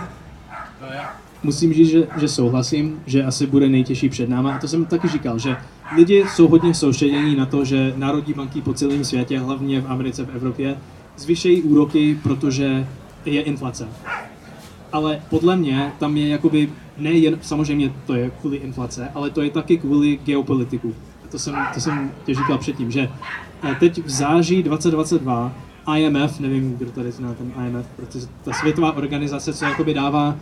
Musím 1.43 1.73
říct, 1.73 1.89
že, 1.89 2.07
že 2.19 2.27
souhlasím, 2.27 2.99
že 3.05 3.23
asi 3.23 3.47
bude 3.47 3.69
nejtěžší 3.69 4.09
před 4.09 4.29
náma. 4.29 4.55
A 4.55 4.59
to 4.59 4.67
jsem 4.67 4.85
taky 4.85 5.07
říkal, 5.07 5.39
že 5.39 5.57
lidi 5.95 6.23
jsou 6.29 6.47
hodně 6.47 6.73
soustředění 6.73 7.35
na 7.35 7.45
to, 7.45 7.65
že 7.65 7.93
národní 7.97 8.33
banky 8.33 8.61
po 8.61 8.73
celém 8.73 9.03
světě, 9.03 9.39
hlavně 9.39 9.81
v 9.81 9.91
Americe, 9.91 10.25
v 10.25 10.35
Evropě, 10.35 10.77
zvyšejí 11.17 11.61
úroky, 11.61 12.17
protože 12.23 12.87
je 13.25 13.41
inflace. 13.41 13.87
Ale 14.91 15.21
podle 15.29 15.55
mě 15.55 15.91
tam 15.99 16.17
je 16.17 16.27
jakoby 16.27 16.69
nejen, 16.97 17.37
samozřejmě 17.41 17.93
to 18.05 18.15
je 18.15 18.31
kvůli 18.41 18.57
inflace, 18.57 19.09
ale 19.15 19.29
to 19.29 19.41
je 19.41 19.49
taky 19.49 19.77
kvůli 19.77 20.19
geopolitiku. 20.25 20.95
To 21.31 21.39
jsem, 21.39 21.55
to 21.73 21.79
jsem 21.79 22.11
tě 22.25 22.35
říkal 22.35 22.57
předtím, 22.57 22.91
že 22.91 23.09
eh, 23.63 23.75
teď 23.79 24.05
v 24.05 24.09
září 24.09 24.63
2022 24.63 25.53
IMF, 25.97 26.39
nevím, 26.39 26.77
kdo 26.77 26.91
tady 26.91 27.11
zná 27.11 27.33
ten 27.33 27.51
IMF, 27.67 27.85
protože 27.95 28.27
ta 28.43 28.53
světová 28.53 28.91
organizace, 28.93 29.53
co 29.53 29.65
jakoby 29.65 29.93
dává 29.93 30.35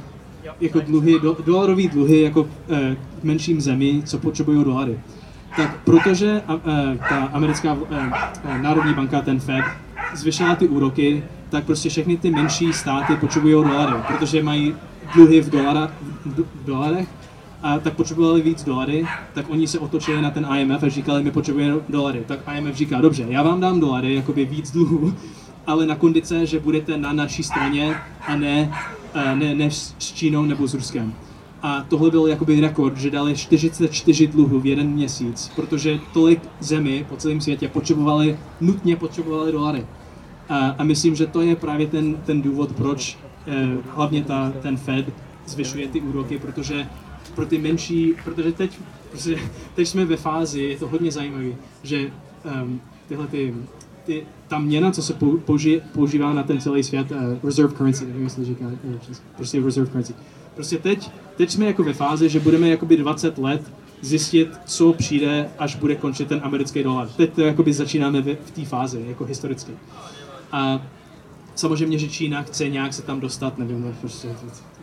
jako 0.62 0.80
dluhy, 0.80 1.20
do, 1.20 1.38
dolarový 1.46 1.88
dluhy 1.88 2.22
jako 2.22 2.48
eh, 2.70 2.98
menším 3.24 3.62
zemi, 3.62 4.02
co 4.06 4.18
potřebují 4.18 4.64
dolary. 4.64 5.00
Tak 5.58 5.80
protože 5.84 6.42
eh, 6.50 6.98
ta 7.10 7.30
americká 7.34 7.78
eh, 7.92 8.12
eh, 8.44 8.58
národní 8.62 8.94
banka, 8.94 9.22
ten 9.22 9.40
Fed, 9.40 9.66
zvyšila 10.16 10.56
ty 10.56 10.68
úroky, 10.68 11.24
tak 11.50 11.64
prostě 11.64 11.90
všechny 11.90 12.18
ty 12.18 12.32
menší 12.32 12.74
státy 12.74 13.16
potřebují 13.16 13.54
dolary, 13.54 13.94
protože 14.08 14.44
mají 14.44 14.76
dluhy 15.14 15.42
v, 15.42 15.50
dolara, 15.50 15.92
v, 16.26 16.66
dolarech, 16.66 17.08
a 17.64 17.80
tak 17.80 17.94
potřebovali 17.94 18.42
víc 18.42 18.64
dolary, 18.64 19.06
tak 19.34 19.50
oni 19.50 19.68
se 19.68 19.80
otočili 19.80 20.22
na 20.22 20.32
ten 20.32 20.48
IMF 20.58 20.84
a 20.84 20.90
říkali, 20.90 21.24
my 21.24 21.32
potřebujeme 21.32 21.80
dolary. 21.90 22.24
Tak 22.28 22.40
IMF 22.58 22.76
říká, 22.76 23.02
dobře, 23.02 23.26
já 23.30 23.44
vám 23.44 23.60
dám 23.60 23.80
dolary, 23.80 24.16
jakoby 24.16 24.46
víc 24.46 24.72
dluhů, 24.72 25.14
ale 25.68 25.86
na 25.86 25.96
kondice, 25.96 26.46
že 26.46 26.60
budete 26.60 26.98
na 26.98 27.14
naší 27.14 27.44
straně 27.44 27.96
a 28.28 28.36
ne, 28.36 28.74
eh, 29.14 29.36
ne, 29.36 29.56
ne 29.56 29.72
s 29.72 29.96
Čínou 29.98 30.46
nebo 30.46 30.68
s 30.68 30.74
Ruskem. 30.74 31.14
A 31.62 31.86
tohle 31.90 32.12
byl 32.12 32.28
jakoby 32.28 32.62
rekord, 32.62 32.98
že 32.98 33.12
dali 33.12 33.36
44 33.36 34.28
dluhů 34.28 34.60
v 34.60 34.66
jeden 34.66 34.88
měsíc, 34.88 35.52
protože 35.56 36.00
tolik 36.14 36.42
zemí 36.60 37.06
po 37.10 37.16
celém 37.16 37.42
světě 37.42 37.68
potřebovali, 37.68 38.40
nutně 38.62 38.96
potřebovali 38.96 39.52
dolary. 39.52 39.86
A, 40.50 40.76
a 40.78 40.84
myslím, 40.84 41.16
že 41.16 41.28
to 41.28 41.42
je 41.42 41.56
právě 41.56 41.88
ten, 41.88 42.16
ten 42.16 42.42
důvod, 42.42 42.72
proč 42.72 43.18
eh, 43.48 43.78
hlavně 43.90 44.24
ta, 44.24 44.54
ten 44.62 44.78
Fed 44.78 45.06
zvyšuje 45.48 45.88
ty 45.88 46.02
úroky, 46.02 46.40
protože 46.40 46.88
pro 47.36 47.46
ty 47.46 47.58
menší, 47.58 48.14
protože 48.24 48.52
teď, 48.52 48.80
protože 49.12 49.36
teď 49.76 49.88
jsme 49.88 50.06
ve 50.06 50.18
fázi, 50.18 50.62
je 50.62 50.78
to 50.78 50.88
hodně 50.88 51.12
zajímavé, 51.12 51.52
že 51.84 52.12
um, 52.64 52.82
tyhle 53.08 53.28
ty, 53.28 53.56
ty, 54.06 54.26
ta 54.48 54.60
měna, 54.60 54.92
co 54.92 55.02
se 55.02 55.14
pou- 55.14 55.40
použi, 55.40 55.82
používá 55.94 56.34
na 56.34 56.44
ten 56.44 56.62
celý 56.62 56.84
svět, 56.84 57.12
uh, 57.12 57.18
reserve 57.44 57.76
currency, 57.76 58.06
nevím, 58.06 58.24
jestli 58.24 58.46
říká, 58.46 58.66
uh, 58.66 58.96
prostě 59.36 59.62
reserve 59.62 59.90
currency. 59.90 60.14
Prostě 60.56 60.78
teď, 60.78 61.12
teď 61.38 61.50
jsme 61.50 61.66
jako 61.66 61.84
ve 61.84 61.94
fázi, 61.94 62.30
že 62.30 62.40
budeme 62.40 62.70
jakoby 62.70 62.98
20 62.98 63.38
let 63.38 63.62
zjistit, 64.02 64.50
co 64.66 64.94
přijde, 64.94 65.50
až 65.60 65.76
bude 65.76 65.96
končit 65.96 66.28
ten 66.28 66.40
americký 66.44 66.84
dolar. 66.84 67.10
Teď 67.18 67.34
to 67.34 67.42
jakoby 67.42 67.74
začínáme 67.74 68.22
v, 68.22 68.36
v 68.46 68.52
té 68.52 68.66
fázi, 68.66 69.06
jako 69.08 69.26
historicky. 69.26 69.72
A 70.52 70.82
samozřejmě, 71.56 71.98
že 71.98 72.10
Čína 72.10 72.42
chce 72.42 72.70
nějak 72.70 72.94
se 72.94 73.02
tam 73.02 73.20
dostat, 73.20 73.58
nevím, 73.58 73.96
prostě 74.02 74.28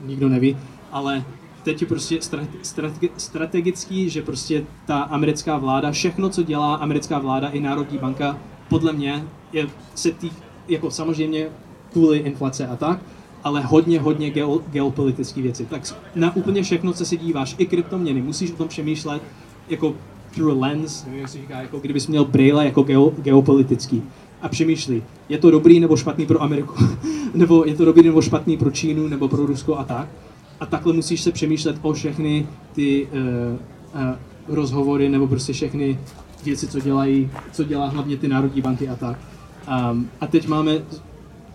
nikdo 0.04 0.28
neví, 0.28 0.56
ale 0.92 1.24
teď 1.62 1.80
je 1.80 1.86
prostě 1.86 2.18
strate, 2.62 3.08
strategický, 3.16 4.10
že 4.10 4.22
prostě 4.22 4.64
ta 4.86 4.98
americká 5.00 5.58
vláda, 5.58 5.90
všechno, 5.90 6.28
co 6.28 6.42
dělá 6.42 6.74
americká 6.74 7.18
vláda 7.18 7.48
i 7.48 7.60
Národní 7.60 7.98
banka, 7.98 8.38
podle 8.68 8.92
mě 8.92 9.24
je 9.52 9.68
se 9.94 10.10
tý, 10.10 10.30
jako 10.68 10.90
samozřejmě 10.90 11.48
kvůli 11.92 12.18
inflace 12.18 12.66
a 12.66 12.76
tak, 12.76 13.00
ale 13.44 13.60
hodně, 13.60 14.00
hodně 14.00 14.30
geo, 14.30 14.60
geopolitické 14.68 15.42
věci. 15.42 15.66
Tak 15.66 15.82
na 16.14 16.36
úplně 16.36 16.62
všechno, 16.62 16.92
co 16.92 17.04
se 17.04 17.16
díváš, 17.16 17.54
i 17.58 17.66
kryptoměny, 17.66 18.22
musíš 18.22 18.50
o 18.50 18.56
tom 18.56 18.68
přemýšlet 18.68 19.22
jako 19.68 19.94
through 20.34 20.52
a 20.52 20.60
lens, 20.60 21.04
nevím, 21.04 21.20
jak 21.20 21.28
se 21.28 21.38
říká, 21.38 21.60
jako 21.60 21.78
kdybys 21.78 22.06
měl 22.06 22.24
brýle 22.24 22.64
jako 22.64 22.82
geo, 22.82 23.10
geopolitický 23.10 24.02
a 24.42 24.48
přemýšlí, 24.48 25.02
je 25.28 25.38
to 25.38 25.50
dobrý 25.50 25.80
nebo 25.80 25.96
špatný 25.96 26.26
pro 26.26 26.42
Ameriku, 26.42 26.74
nebo 27.34 27.64
je 27.64 27.74
to 27.74 27.84
dobrý 27.84 28.02
nebo 28.02 28.22
špatný 28.22 28.56
pro 28.56 28.70
Čínu 28.70 29.08
nebo 29.08 29.28
pro 29.28 29.46
Rusko 29.46 29.78
a 29.78 29.84
tak. 29.84 30.08
A 30.60 30.66
takhle 30.66 30.92
musíš 30.92 31.20
se 31.20 31.32
přemýšlet 31.32 31.76
o 31.82 31.92
všechny 31.92 32.46
ty 32.72 33.06
uh, 33.06 34.00
uh, 34.02 34.16
rozhovory 34.48 35.08
nebo 35.08 35.26
prostě 35.26 35.52
všechny 35.52 35.98
věci, 36.44 36.68
co 36.68 36.80
dělají, 36.80 37.30
co 37.52 37.64
dělá 37.64 37.86
hlavně 37.86 38.16
ty 38.16 38.28
národní 38.28 38.62
banky 38.62 38.88
a 38.88 38.96
tak. 38.96 39.18
Um, 39.90 40.10
a 40.20 40.26
teď 40.26 40.48
máme, 40.48 40.72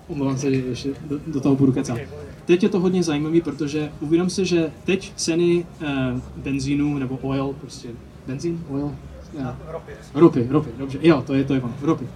omlouvám 0.08 0.38
se, 0.38 0.52
že 0.52 0.58
ještě 0.58 0.90
do, 1.08 1.20
do 1.28 1.42
toho 1.42 1.56
budu 1.56 1.72
kecat. 1.72 1.98
Teď 2.46 2.64
je 2.64 2.70
to 2.70 2.80
hodně 2.80 3.04
zajímavé, 3.04 3.42
protože 3.42 3.92
uvědom 4.00 4.30
si, 4.30 4.46
že 4.46 4.72
teď 4.84 5.14
ceny 5.16 5.66
uh, 5.82 6.20
benzínu 6.36 6.98
nebo 6.98 7.20
oil, 7.22 7.56
prostě 7.62 7.90
benzín, 8.28 8.64
oil, 8.70 8.92
yeah. 9.34 9.56
Ropy. 9.68 9.92
ropy, 10.14 10.48
ropy, 10.50 10.70
dobře, 10.78 11.00
jo, 11.02 11.24
to 11.28 11.34
je 11.34 11.44
to 11.44 11.54
je 11.54 11.62
ono, 11.62 11.74
ropy. 11.82 12.08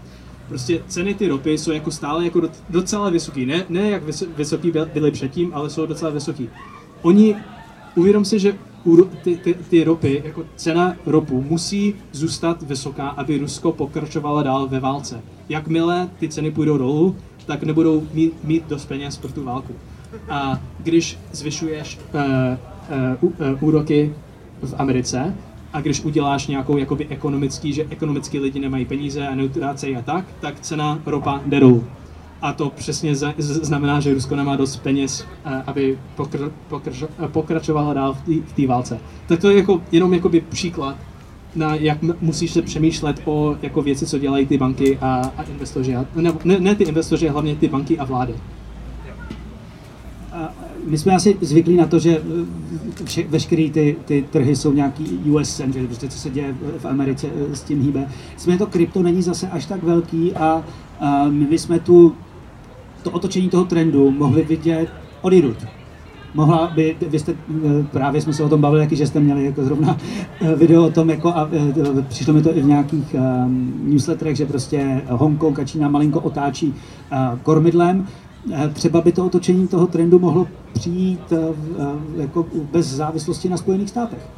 Prostě 0.48 0.84
ceny 0.88 1.14
ty 1.14 1.28
ropy 1.28 1.58
jsou 1.58 1.72
jako 1.72 1.92
stále 1.92 2.24
jako 2.26 2.40
doc- 2.40 2.64
docela 2.70 3.10
vysoký. 3.10 3.46
Ne, 3.46 3.66
ne 3.70 3.90
jak 3.90 4.04
vys- 4.04 4.28
vysoký 4.38 4.72
byl- 4.72 4.90
byly 4.94 5.12
předtím, 5.12 5.52
ale 5.54 5.70
jsou 5.70 5.86
docela 5.86 6.12
vysoký. 6.12 6.50
Oni, 7.02 7.36
uvědom 7.96 8.26
si, 8.26 8.40
že 8.40 8.56
ty, 9.24 9.38
ty, 9.38 9.54
ty 9.70 9.84
ropy, 9.84 10.22
jako 10.26 10.46
cena 10.56 10.96
ropu 11.06 11.42
musí 11.50 11.96
zůstat 12.12 12.64
vysoká, 12.64 13.08
aby 13.08 13.38
Rusko 13.38 13.72
pokračovalo 13.72 14.44
dál 14.44 14.68
ve 14.68 14.80
válce. 14.80 15.22
Jakmile 15.50 16.10
ty 16.20 16.30
ceny 16.30 16.52
půjdou 16.52 16.78
dolů, 16.78 17.16
tak 17.46 17.64
nebudou 17.64 18.08
mít, 18.14 18.44
mít 18.44 18.64
dost 18.68 18.86
peněz 18.86 19.18
pro 19.18 19.32
tu 19.32 19.44
válku. 19.44 19.74
A 20.30 20.60
když 20.80 21.18
zvyšuješ 21.32 22.00
uh, 22.14 22.22
uh, 23.24 23.32
uh, 23.54 23.64
úroky 23.64 24.14
v 24.62 24.74
Americe, 24.78 25.36
a 25.76 25.82
když 25.82 26.04
uděláš 26.04 26.48
nějakou 26.48 26.78
jakoby 26.78 27.08
ekonomický, 27.10 27.74
že 27.74 27.86
ekonomicky 27.90 28.40
lidi 28.40 28.60
nemají 28.60 28.86
peníze 28.86 29.28
a 29.28 29.36
neutrácejí 29.36 29.96
a 29.96 30.02
tak, 30.02 30.26
tak 30.40 30.60
cena 30.60 31.00
ropa 31.06 31.42
jde 31.46 31.60
dolů. 31.60 31.84
A 32.42 32.54
to 32.54 32.70
přesně 32.70 33.16
znamená, 33.38 34.00
že 34.00 34.14
Rusko 34.14 34.36
nemá 34.36 34.56
dost 34.56 34.78
peněz, 34.78 35.26
eh, 35.46 35.64
aby 35.68 36.00
pokr, 36.16 36.52
pokr, 36.68 36.92
pokračovalo 37.28 37.94
dál 37.94 38.18
v 38.46 38.54
té- 38.54 38.68
válce. 38.68 39.00
Tak 39.28 39.40
to 39.40 39.50
je 39.50 39.58
jako, 39.58 39.82
jenom 39.92 40.14
jakoby 40.14 40.42
příklad, 40.42 40.96
na 41.56 41.76
jak 41.76 41.98
musíš 42.22 42.52
se 42.52 42.62
přemýšlet 42.62 43.22
o 43.26 43.58
jako 43.62 43.82
věci, 43.82 44.06
co 44.06 44.20
dělají 44.20 44.46
ty 44.46 44.58
banky 44.58 44.98
a, 45.02 45.32
a 45.38 45.44
investoři. 45.44 45.96
A, 45.96 46.06
ne, 46.16 46.60
ne 46.60 46.76
ty 46.76 46.84
investoři, 46.84 47.28
hlavně 47.28 47.56
ty 47.56 47.68
banky 47.68 48.00
a 48.00 48.06
vlády. 48.06 48.36
My 50.86 50.98
jsme 50.98 51.16
asi 51.16 51.38
zvyklí 51.42 51.78
na 51.78 51.86
to, 51.86 52.00
že 52.00 52.18
eh, 52.18 53.06
vše, 53.06 53.24
veškeré 53.30 53.70
ty, 53.70 53.96
ty 54.06 54.26
trhy 54.32 54.56
jsou 54.56 54.74
nějaký 54.74 55.04
US 55.04 55.56
cent, 55.56 55.74
že 55.74 55.88
prostě 55.88 56.08
co 56.08 56.18
se 56.18 56.30
děje 56.30 56.56
v 56.78 56.86
Americe 56.86 57.28
eh, 57.52 57.56
s 57.56 57.64
tím 57.64 57.82
hýbe. 57.82 58.08
Nicméně 58.34 58.58
to 58.58 58.68
krypto 58.68 59.04
není 59.04 59.22
zase 59.22 59.48
až 59.48 59.66
tak 59.66 59.84
velký 59.84 60.34
a, 60.34 60.64
a 61.00 61.28
my 61.30 61.46
bychom 61.46 61.80
tu, 61.80 62.16
to 63.04 63.12
otočení 63.12 63.50
toho 63.50 63.66
trendu 63.66 64.12
mohli 64.12 64.44
vidět 64.44 64.90
odinut. 65.22 65.58
Mohla 66.34 66.72
by, 66.76 66.96
vy 67.10 67.20
jste, 67.20 67.32
eh, 67.32 67.84
právě 67.92 68.22
jsme 68.22 68.34
se 68.34 68.44
o 68.44 68.50
tom 68.50 68.62
bavili, 68.62 68.82
jaký, 68.82 68.96
že 68.96 69.08
jste 69.08 69.20
měli 69.20 69.46
jako 69.46 69.64
zrovna 69.64 69.98
video 70.56 70.86
o 70.86 70.92
tom, 70.92 71.10
jako 71.10 71.30
a 71.30 71.50
přišlo 72.08 72.34
mi 72.34 72.42
to 72.42 72.58
i 72.58 72.62
v 72.62 72.66
nějakých 72.66 73.16
um, 73.16 73.74
newsletterech, 73.84 74.38
že 74.38 74.46
prostě 74.46 75.02
Hongkong 75.10 75.60
a 75.60 75.64
Čína 75.64 75.90
malinko 75.90 76.20
otáčí 76.20 76.74
kormidlem. 77.44 78.08
Eh, 78.54 78.70
Třeba 78.74 79.02
by 79.02 79.12
to 79.12 79.26
otočení 79.26 79.68
toho 79.68 79.88
trendu 79.88 80.20
mohlo 80.20 80.48
přijít 80.74 81.32
eh, 81.32 81.38
eh, 81.80 82.22
jako 82.22 82.46
bez 82.72 82.88
závislosti 82.88 83.50
na 83.50 83.58
Spojených 83.58 83.90
státech. 83.90 84.30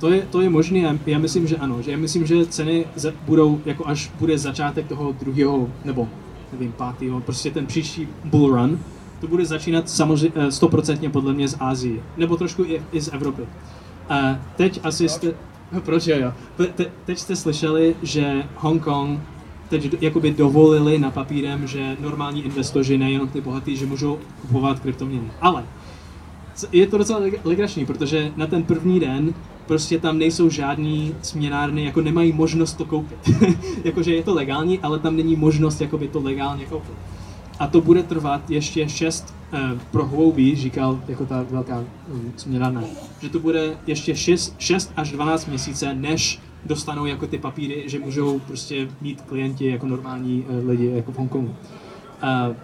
To 0.00 0.10
je, 0.10 0.26
to 0.30 0.40
je 0.40 0.50
možné, 0.50 0.78
já, 0.78 0.98
já 1.06 1.18
myslím, 1.18 1.46
že 1.46 1.56
ano. 1.56 1.82
Že 1.82 1.90
já 1.90 1.96
myslím, 1.96 2.26
že 2.26 2.46
ceny 2.46 2.86
budou, 3.26 3.60
jako 3.64 3.86
až 3.86 4.12
bude 4.18 4.38
začátek 4.38 4.88
toho 4.88 5.12
druhého, 5.12 5.68
nebo 5.84 6.08
nevím, 6.52 6.72
pátého, 6.72 7.20
prostě 7.20 7.50
ten 7.50 7.66
příští 7.66 8.08
bull 8.24 8.56
run, 8.56 8.78
to 9.20 9.26
bude 9.26 9.46
začínat 9.46 9.90
samozřejmě 9.90 10.52
stoprocentně 10.52 11.10
podle 11.10 11.32
mě 11.32 11.48
z 11.48 11.56
Ázie, 11.60 12.00
nebo 12.16 12.36
trošku 12.36 12.64
i, 12.64 12.82
i 12.92 13.00
z 13.00 13.12
Evropy. 13.12 13.42
A 14.08 14.40
teď 14.56 14.80
asi 14.82 15.08
jste, 15.08 15.34
proč 15.80 16.06
jo, 16.06 16.16
jo. 16.18 16.32
Te, 16.56 16.86
teď 17.04 17.18
jste 17.18 17.36
slyšeli, 17.36 17.96
že 18.02 18.42
Hongkong 18.56 19.20
teď 19.72 20.02
jakoby 20.02 20.30
dovolili 20.30 20.98
na 20.98 21.10
papírem, 21.10 21.66
že 21.66 21.96
normální 22.00 22.44
investoři, 22.44 22.98
nejenom 22.98 23.28
ty 23.28 23.40
bohatí, 23.40 23.76
že 23.76 23.86
můžou 23.86 24.18
kupovat 24.40 24.80
kryptoměny. 24.80 25.30
Ale 25.40 25.64
je 26.72 26.86
to 26.86 26.98
docela 26.98 27.20
leg- 27.20 27.40
legrační, 27.44 27.86
protože 27.86 28.32
na 28.36 28.46
ten 28.46 28.62
první 28.62 29.00
den 29.00 29.34
prostě 29.66 29.98
tam 29.98 30.18
nejsou 30.18 30.50
žádný 30.50 31.14
směnárny, 31.22 31.84
jako 31.84 32.00
nemají 32.00 32.32
možnost 32.32 32.74
to 32.74 32.84
koupit. 32.84 33.18
Jakože 33.84 34.14
je 34.14 34.22
to 34.22 34.34
legální, 34.34 34.78
ale 34.78 34.98
tam 34.98 35.16
není 35.16 35.36
možnost 35.36 35.80
jakoby 35.80 36.08
to 36.08 36.20
legálně 36.20 36.64
koupit. 36.64 36.94
a 37.58 37.66
to 37.66 37.80
bude 37.80 38.02
trvat 38.02 38.50
ještě 38.50 38.88
6 38.88 39.34
uh, 39.52 39.80
pro 39.90 40.06
hloubí, 40.06 40.56
říkal 40.56 41.00
jako 41.08 41.26
ta 41.26 41.46
velká 41.50 41.78
um, 41.78 42.32
směrana, 42.36 42.82
že 43.22 43.28
to 43.28 43.38
bude 43.38 43.76
ještě 43.86 44.16
6, 44.16 44.54
6 44.58 44.92
až 44.96 45.12
12 45.12 45.46
měsíce, 45.46 45.94
než 45.94 46.40
dostanou 46.66 47.06
jako 47.06 47.26
ty 47.26 47.38
papíry, 47.38 47.84
že 47.86 47.98
můžou 47.98 48.38
prostě 48.38 48.88
mít 49.00 49.20
klienti 49.20 49.66
jako 49.66 49.86
normální 49.86 50.44
uh, 50.48 50.68
lidi 50.68 50.92
jako 50.94 51.12
v 51.12 51.18
Hongkongu. 51.18 51.54
Uh, 52.22 52.56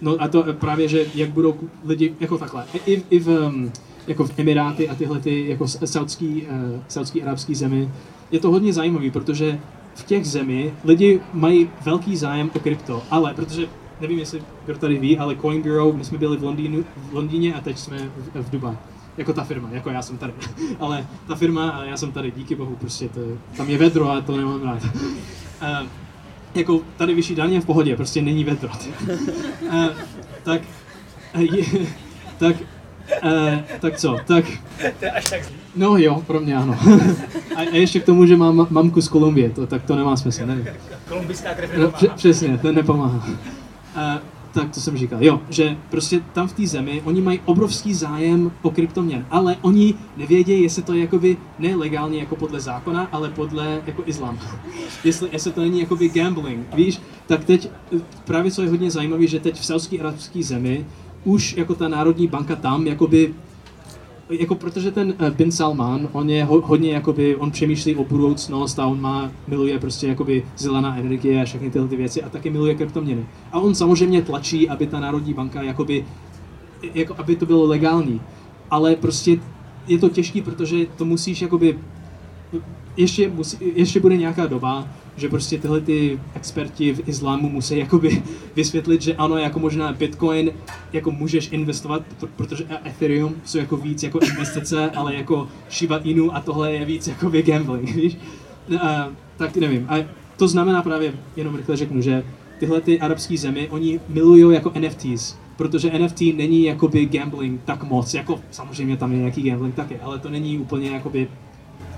no 0.00 0.16
a 0.18 0.28
to 0.28 0.44
právě, 0.52 0.88
že 0.88 1.06
jak 1.14 1.30
budou 1.30 1.54
lidi 1.84 2.14
jako 2.20 2.38
takhle, 2.38 2.64
i, 2.86 3.02
i 3.10 3.18
v, 3.18 3.28
um, 3.28 3.72
jako 4.06 4.24
v 4.24 4.38
Emiráty 4.38 4.88
a 4.88 4.94
tyhle 4.94 5.20
ty 5.20 5.48
jako 5.48 5.68
saudský, 5.68 6.42
uh, 6.42 6.80
saudský 6.88 7.22
arabský 7.22 7.54
zemi, 7.54 7.90
je 8.30 8.40
to 8.40 8.50
hodně 8.50 8.72
zajímavý, 8.72 9.10
protože 9.10 9.60
v 9.94 10.04
těch 10.04 10.26
zemi 10.26 10.74
lidi 10.84 11.20
mají 11.32 11.70
velký 11.84 12.16
zájem 12.16 12.50
o 12.56 12.58
krypto, 12.58 13.02
ale 13.10 13.34
protože 13.34 13.68
nevím, 14.00 14.18
jestli 14.18 14.42
kdo 14.66 14.78
tady 14.78 14.98
ví, 14.98 15.18
ale 15.18 15.36
Coin 15.36 15.62
Bureau, 15.62 15.92
my 15.92 16.04
jsme 16.04 16.18
byli 16.18 16.36
v, 16.36 16.44
Londýnu, 16.44 16.84
v 16.96 17.14
Londýně 17.14 17.54
a 17.54 17.60
teď 17.60 17.78
jsme 17.78 17.98
v, 18.34 18.42
v 18.42 18.50
Dubaji. 18.50 18.78
Jako 19.16 19.32
ta 19.32 19.44
firma, 19.44 19.68
jako 19.72 19.90
já 19.90 20.02
jsem 20.02 20.18
tady. 20.18 20.32
ale 20.80 21.06
ta 21.28 21.34
firma 21.34 21.70
a 21.70 21.84
já 21.84 21.96
jsem 21.96 22.12
tady, 22.12 22.30
díky 22.36 22.54
bohu, 22.54 22.76
prostě 22.76 23.08
to, 23.08 23.20
tam 23.56 23.70
je 23.70 23.78
vedro 23.78 24.10
a 24.10 24.20
to 24.20 24.36
nemám 24.36 24.62
rád. 24.62 24.84
Uh, 24.84 25.86
jako 26.54 26.80
tady 26.96 27.14
vyšší 27.14 27.34
daně 27.34 27.60
v 27.60 27.66
pohodě, 27.66 27.96
prostě 27.96 28.22
není 28.22 28.44
vedro. 28.44 28.68
uh, 29.62 29.86
tak, 30.42 30.62
je, 31.38 31.64
tak 32.38 32.56
Uh, 33.24 33.58
tak 33.80 33.96
co, 33.96 34.16
tak... 34.26 34.44
No 35.76 35.96
jo, 35.96 36.22
pro 36.26 36.40
mě 36.40 36.56
ano. 36.56 36.78
a, 37.56 37.60
a 37.60 37.62
ještě 37.62 38.00
k 38.00 38.04
tomu, 38.04 38.26
že 38.26 38.36
mám 38.36 38.66
mamku 38.70 39.00
z 39.00 39.08
Kolumbie, 39.08 39.50
to, 39.50 39.66
tak 39.66 39.82
to 39.84 39.96
nemá 39.96 40.16
smysl, 40.16 40.46
nevím. 40.46 40.66
Kolumbijská 41.08 41.54
krev 41.54 41.76
No, 41.76 41.90
pře- 41.90 42.08
přesně, 42.08 42.58
to 42.58 42.72
nepomáhá. 42.72 43.26
Uh, 43.26 44.18
tak 44.60 44.74
to 44.74 44.80
jsem 44.80 44.96
říkal, 44.96 45.24
jo, 45.24 45.40
že 45.50 45.76
prostě 45.90 46.20
tam 46.32 46.48
v 46.48 46.52
té 46.52 46.66
zemi, 46.66 47.02
oni 47.04 47.20
mají 47.20 47.40
obrovský 47.44 47.94
zájem 47.94 48.52
o 48.62 48.70
kryptoměn, 48.70 49.26
ale 49.30 49.56
oni 49.62 49.94
nevědějí, 50.16 50.62
jestli 50.62 50.82
to 50.82 50.92
je 50.92 51.00
jakoby 51.00 51.36
ne 51.58 51.76
legálně 51.76 52.18
jako 52.18 52.36
podle 52.36 52.60
zákona, 52.60 53.08
ale 53.12 53.30
podle 53.30 53.82
jako 53.86 54.02
islám. 54.06 54.38
jestli, 55.04 55.28
jestli 55.32 55.52
to 55.52 55.60
není 55.60 55.80
jakoby 55.80 56.08
gambling, 56.08 56.74
víš, 56.74 57.00
tak 57.26 57.44
teď 57.44 57.70
právě 58.24 58.50
co 58.50 58.62
je 58.62 58.70
hodně 58.70 58.90
zajímavé, 58.90 59.26
že 59.26 59.40
teď 59.40 59.60
v 59.60 59.64
saudské 59.64 59.98
arabské 59.98 60.42
zemi 60.42 60.86
už 61.24 61.56
jako 61.56 61.74
ta 61.74 61.88
národní 61.88 62.26
banka 62.26 62.56
tam 62.56 62.86
jakoby 62.86 63.34
jako 64.30 64.54
protože 64.54 64.90
ten 64.90 65.14
uh, 65.20 65.30
Bin 65.30 65.52
Salman, 65.52 66.08
on 66.12 66.30
je 66.30 66.44
ho, 66.44 66.60
hodně 66.60 66.92
jakoby, 66.92 67.36
on 67.36 67.50
přemýšlí 67.50 67.96
o 67.96 68.04
budoucnost 68.04 68.78
a 68.78 68.86
on 68.86 69.00
má, 69.00 69.30
miluje 69.48 69.78
prostě 69.78 70.06
jakoby 70.06 70.44
zelená 70.56 70.96
energie 70.96 71.42
a 71.42 71.44
všechny 71.44 71.70
tyhle 71.70 71.88
ty 71.88 71.96
věci 71.96 72.22
a 72.22 72.28
taky 72.28 72.50
miluje 72.50 72.74
kryptoměny. 72.74 73.26
A 73.52 73.60
on 73.60 73.74
samozřejmě 73.74 74.22
tlačí, 74.22 74.68
aby 74.68 74.86
ta 74.86 75.00
národní 75.00 75.34
banka 75.34 75.62
jakoby, 75.62 76.06
jako, 76.94 77.14
aby 77.18 77.36
to 77.36 77.46
bylo 77.46 77.66
legální. 77.66 78.20
Ale 78.70 78.96
prostě 78.96 79.38
je 79.86 79.98
to 79.98 80.08
těžký, 80.08 80.42
protože 80.42 80.86
to 80.96 81.04
musíš 81.04 81.42
jakoby, 81.42 81.78
ještě, 82.96 83.28
musí, 83.28 83.56
ještě 83.74 84.00
bude 84.00 84.16
nějaká 84.16 84.46
doba, 84.46 84.88
že 85.16 85.28
prostě 85.28 85.58
tyhle 85.58 85.80
ty 85.80 86.20
experti 86.34 86.94
v 86.94 87.08
islámu 87.08 87.48
musí 87.48 87.78
jakoby 87.78 88.22
vysvětlit, 88.56 89.02
že 89.02 89.14
ano, 89.14 89.36
jako 89.38 89.58
možná 89.58 89.92
Bitcoin 89.92 90.50
jako 90.92 91.10
můžeš 91.10 91.48
investovat, 91.52 92.02
protože 92.36 92.64
Ethereum 92.86 93.34
jsou 93.44 93.58
jako 93.58 93.76
víc 93.76 94.02
jako 94.02 94.18
investice, 94.18 94.90
ale 94.90 95.14
jako 95.14 95.48
Shiba 95.70 95.98
Inu 95.98 96.36
a 96.36 96.40
tohle 96.40 96.72
je 96.72 96.84
víc 96.84 97.08
jako 97.08 97.30
gambling, 97.46 97.90
víš? 97.96 98.16
A, 98.80 99.08
tak 99.36 99.56
nevím. 99.56 99.86
A 99.88 99.94
to 100.36 100.48
znamená 100.48 100.82
právě, 100.82 101.12
jenom 101.36 101.56
rychle 101.56 101.76
řeknu, 101.76 102.00
že 102.00 102.24
tyhle 102.58 102.80
ty 102.80 103.00
arabské 103.00 103.36
zemi, 103.36 103.68
oni 103.70 104.00
milují 104.08 104.54
jako 104.54 104.72
NFTs, 104.78 105.36
protože 105.56 105.98
NFT 105.98 106.20
není 106.20 106.64
jakoby 106.64 107.06
gambling 107.06 107.60
tak 107.64 107.82
moc, 107.82 108.14
jako 108.14 108.40
samozřejmě 108.50 108.96
tam 108.96 109.12
je 109.12 109.18
nějaký 109.18 109.42
gambling 109.42 109.74
taky, 109.74 109.96
ale 110.00 110.18
to 110.18 110.30
není 110.30 110.58
úplně 110.58 110.90
jakoby 110.90 111.28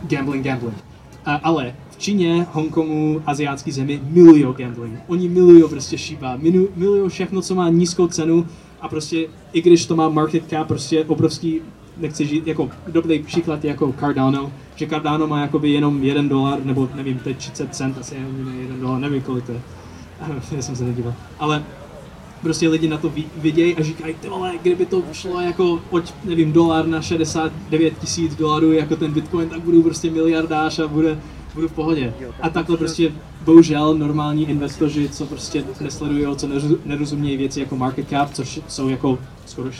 gambling, 0.02 0.44
gambling. 0.44 0.76
A, 1.24 1.34
ale 1.34 1.74
Číně, 1.98 2.46
Hongkongu, 2.52 3.22
azijátský 3.26 3.72
zemi 3.72 4.00
milují 4.10 4.46
gambling. 4.56 4.98
Oni 5.06 5.28
milují 5.28 5.62
prostě 5.70 5.98
Shiba, 5.98 6.38
milují 6.76 7.10
všechno, 7.10 7.42
co 7.42 7.54
má 7.54 7.68
nízkou 7.68 8.06
cenu 8.06 8.46
a 8.80 8.88
prostě 8.88 9.26
i 9.52 9.62
když 9.62 9.86
to 9.86 9.96
má 9.96 10.08
market 10.08 10.48
cap 10.48 10.68
prostě 10.68 11.04
obrovský, 11.04 11.60
nechci 11.96 12.26
žít, 12.26 12.46
jako 12.46 12.70
dobrý 12.88 13.18
příklad 13.18 13.64
jako 13.64 13.94
Cardano, 14.00 14.52
že 14.76 14.86
Cardano 14.86 15.26
má 15.26 15.40
jakoby 15.40 15.70
jenom 15.70 16.02
jeden 16.02 16.28
dolar, 16.28 16.64
nebo 16.64 16.88
nevím, 16.94 17.18
teď 17.18 17.36
30 17.36 17.74
cent, 17.74 17.98
asi 17.98 18.14
jenom 18.14 18.60
jeden 18.60 18.80
dolar, 18.80 19.00
nevím 19.00 19.22
kolik 19.22 19.46
to 19.46 19.52
je. 19.52 19.60
Já 20.56 20.62
jsem 20.62 20.76
se 20.76 20.84
nedíval. 20.84 21.14
Ale 21.38 21.64
prostě 22.42 22.68
lidi 22.68 22.88
na 22.88 22.98
to 22.98 23.12
vidějí 23.36 23.76
a 23.76 23.82
říkají, 23.82 24.14
ty 24.14 24.28
vole, 24.28 24.52
kdyby 24.62 24.86
to 24.86 25.02
šlo 25.12 25.40
jako 25.40 25.80
od, 25.90 26.14
nevím, 26.24 26.52
dolar 26.52 26.86
na 26.86 27.02
69 27.02 27.98
tisíc 27.98 28.34
dolarů 28.34 28.72
jako 28.72 28.96
ten 28.96 29.12
Bitcoin, 29.12 29.48
tak 29.48 29.60
budu 29.60 29.82
prostě 29.82 30.10
miliardář 30.10 30.78
a 30.78 30.88
bude, 30.88 31.18
budu 31.54 31.68
v 31.68 31.72
pohodě. 31.72 32.14
A 32.40 32.48
takhle 32.48 32.76
prostě 32.76 33.12
bohužel 33.44 33.94
normální 33.94 34.50
investoři, 34.50 35.08
co 35.08 35.26
prostě 35.26 35.64
nesledují, 35.80 36.36
co 36.36 36.48
nerozumějí 36.84 37.36
věci 37.36 37.60
jako 37.60 37.76
market 37.76 38.08
cap, 38.08 38.34
což 38.34 38.60
jsou 38.68 38.88
jako 38.88 39.18
skoro 39.46 39.70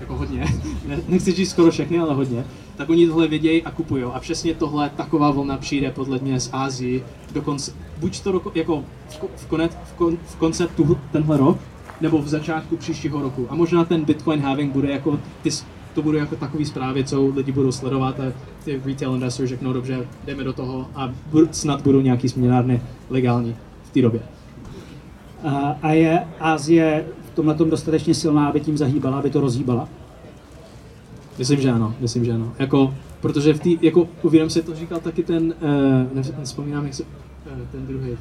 jako 0.00 0.16
hodně, 0.16 0.44
ne, 0.88 0.98
nechci 1.08 1.32
říct 1.32 1.50
skoro 1.50 1.70
všechny, 1.70 1.98
ale 1.98 2.14
hodně, 2.14 2.44
tak 2.76 2.88
oni 2.88 3.06
tohle 3.06 3.28
vidějí 3.28 3.62
a 3.62 3.70
kupují. 3.70 4.04
A 4.04 4.20
přesně 4.20 4.54
tohle, 4.54 4.90
taková 4.96 5.30
vlna 5.30 5.56
přijde 5.56 5.90
podle 5.90 6.18
mě 6.18 6.40
z 6.40 6.50
Ázii, 6.52 7.04
dokonce, 7.32 7.72
buď 7.98 8.20
to 8.20 8.32
roko, 8.32 8.52
jako 8.54 8.84
v, 9.08 9.20
v, 9.36 9.46
konec, 9.46 9.72
v, 9.84 9.92
kon, 9.92 10.18
v 10.26 10.36
konceptu 10.36 10.98
tenhle 11.12 11.36
rok, 11.36 11.58
nebo 12.00 12.22
v 12.22 12.28
začátku 12.28 12.76
příštího 12.76 13.22
roku. 13.22 13.46
A 13.50 13.54
možná 13.54 13.84
ten 13.84 14.04
Bitcoin 14.04 14.40
halving 14.40 14.72
bude 14.72 14.90
jako, 14.90 15.20
ty, 15.42 15.50
to 15.96 16.02
bude 16.02 16.18
jako 16.18 16.36
takový 16.36 16.64
zprávy, 16.64 17.04
co 17.04 17.26
lidi 17.26 17.52
budou 17.52 17.72
sledovat 17.72 18.20
a 18.20 18.32
ty 18.64 18.80
retail 18.84 19.14
investors 19.14 19.48
řeknou, 19.48 19.72
dobře, 19.72 20.06
jdeme 20.26 20.44
do 20.44 20.52
toho 20.52 20.88
a 20.94 21.12
snad 21.50 21.82
budou 21.82 22.00
nějaký 22.00 22.28
směnárny 22.28 22.80
legální 23.10 23.56
v 23.84 23.90
té 23.90 24.02
době. 24.02 24.20
A, 25.44 25.76
a 25.82 25.92
je 25.92 26.26
Asie 26.40 27.04
v 27.26 27.30
tomhle 27.34 27.54
dostatečně 27.54 28.14
silná, 28.14 28.48
aby 28.48 28.60
tím 28.60 28.76
zahýbala, 28.76 29.18
aby 29.18 29.30
to 29.30 29.40
rozhýbala? 29.40 29.88
Myslím, 31.38 31.60
že 31.60 31.70
ano, 31.70 31.94
myslím, 32.00 32.24
že 32.24 32.32
ano. 32.32 32.52
Jako, 32.58 32.94
protože 33.20 33.54
v 33.54 33.60
té, 33.60 33.86
jako 33.86 34.08
uvědom 34.22 34.50
si 34.50 34.62
to 34.62 34.74
říkal 34.74 35.00
taky 35.00 35.22
ten, 35.22 35.54
uh, 36.14 36.22
nevzpomínám, 36.38 36.84
jak 36.84 36.94
se, 36.94 37.02
uh, 37.02 37.08
ten 37.72 37.86
druhý. 37.86 38.16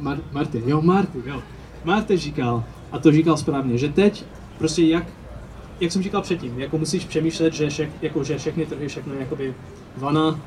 Marty. 0.00 0.22
Marty, 0.32 0.62
jo, 0.66 0.82
Marty, 0.82 1.22
jo. 1.26 1.42
Marty 1.84 2.16
říkal, 2.16 2.64
a 2.92 2.98
to 2.98 3.12
říkal 3.12 3.36
správně, 3.36 3.78
že 3.78 3.88
teď 3.88 4.24
prostě 4.58 4.82
jak, 4.82 5.04
jak 5.80 5.92
jsem 5.92 6.02
říkal 6.02 6.22
předtím, 6.22 6.60
jako 6.60 6.78
musíš 6.78 7.04
přemýšlet, 7.04 7.54
že, 7.54 7.70
všech, 7.70 7.90
jako, 8.02 8.24
že 8.24 8.38
všechny 8.38 8.66
trhy, 8.66 8.88
všechno 8.88 9.14
je 9.14 9.20
jakoby 9.20 9.54
vana, 9.96 10.40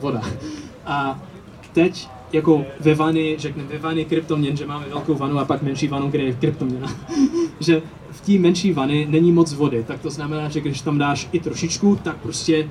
voda. 0.00 0.22
A 0.86 1.22
teď 1.72 2.08
jako 2.32 2.64
ve 2.80 2.94
vany, 2.94 3.36
řekneme 3.38 3.68
ve 3.68 3.78
vany 3.78 4.04
kryptoměn, 4.04 4.56
že 4.56 4.66
máme 4.66 4.88
velkou 4.88 5.14
vanu 5.14 5.38
a 5.38 5.44
pak 5.44 5.62
menší 5.62 5.88
vanu, 5.88 6.10
kde 6.10 6.22
je 6.22 6.32
kryptoměna. 6.32 6.88
že 7.60 7.82
v 8.10 8.20
té 8.20 8.32
menší 8.32 8.72
vany 8.72 9.06
není 9.10 9.32
moc 9.32 9.52
vody, 9.52 9.84
tak 9.86 10.00
to 10.00 10.10
znamená, 10.10 10.48
že 10.48 10.60
když 10.60 10.80
tam 10.80 10.98
dáš 10.98 11.28
i 11.32 11.40
trošičku, 11.40 11.98
tak 12.02 12.16
prostě 12.16 12.68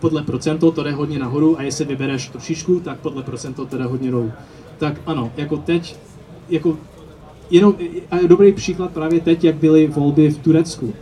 podle 0.00 0.22
procento 0.22 0.72
to 0.72 0.82
jde 0.82 0.92
hodně 0.92 1.18
nahoru 1.18 1.58
a 1.58 1.62
jestli 1.62 1.84
vybereš 1.84 2.28
trošičku, 2.28 2.80
tak 2.80 2.98
podle 2.98 3.22
procento 3.22 3.66
to 3.66 3.78
jde 3.78 3.84
hodně 3.84 4.10
dolů. 4.10 4.32
Tak 4.78 5.00
ano, 5.06 5.32
jako 5.36 5.56
teď, 5.56 5.96
jako 6.48 6.78
jenom 7.50 7.74
a 8.10 8.16
dobrý 8.26 8.52
příklad 8.52 8.92
právě 8.92 9.20
teď, 9.20 9.44
jak 9.44 9.54
byly 9.54 9.86
volby 9.86 10.30
v 10.30 10.38
Turecku. 10.38 10.94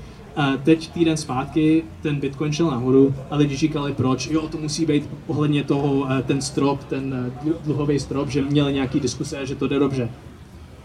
Teď 0.63 0.91
týden 0.91 1.17
zpátky 1.17 1.85
ten 2.03 2.21
Bitcoin 2.21 2.53
šel 2.53 2.71
nahoru 2.71 3.15
a 3.31 3.37
lidi 3.37 3.57
říkali 3.57 3.93
proč, 3.93 4.27
jo, 4.27 4.49
to 4.49 4.59
musí 4.59 4.87
být 4.87 5.09
ohledně 5.27 5.65
toho 5.65 6.07
ten 6.27 6.43
strop, 6.43 6.85
ten 6.85 7.33
dluhový 7.65 8.01
strop, 8.01 8.29
že 8.29 8.43
měli 8.43 8.73
nějaký 8.73 9.01
diskuse, 9.01 9.47
že 9.47 9.55
to 9.55 9.69
jde 9.69 9.79
dobře. 9.79 10.11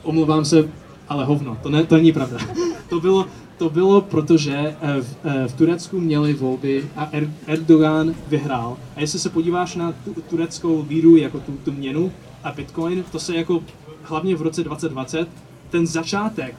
Omlouvám 0.04 0.46
se, 0.46 0.70
ale 1.10 1.26
hovno, 1.26 1.58
to, 1.64 1.70
ne, 1.70 1.84
to 1.86 1.96
není 1.96 2.12
pravda. 2.12 2.38
to 2.90 3.00
bylo, 3.00 3.26
to 3.58 3.70
bylo, 3.70 4.02
protože 4.02 4.76
v, 5.02 5.16
v 5.48 5.54
Turecku 5.54 6.00
měli 6.00 6.34
volby 6.34 6.86
a 6.96 7.10
er, 7.12 7.30
Erdogan 7.48 8.16
vyhrál. 8.28 8.78
A 8.96 9.02
jestli 9.02 9.20
se 9.20 9.30
podíváš 9.30 9.76
na 9.76 9.92
tu, 9.92 10.16
tureckou 10.30 10.82
víru, 10.82 11.16
jako 11.16 11.40
tu, 11.40 11.52
tu 11.66 11.72
měnu 11.72 12.12
a 12.44 12.52
Bitcoin, 12.52 13.04
to 13.12 13.20
se 13.20 13.36
jako 13.36 13.64
hlavně 14.04 14.36
v 14.36 14.42
roce 14.42 14.64
2020 14.64 15.28
ten 15.70 15.88
začátek, 15.88 16.56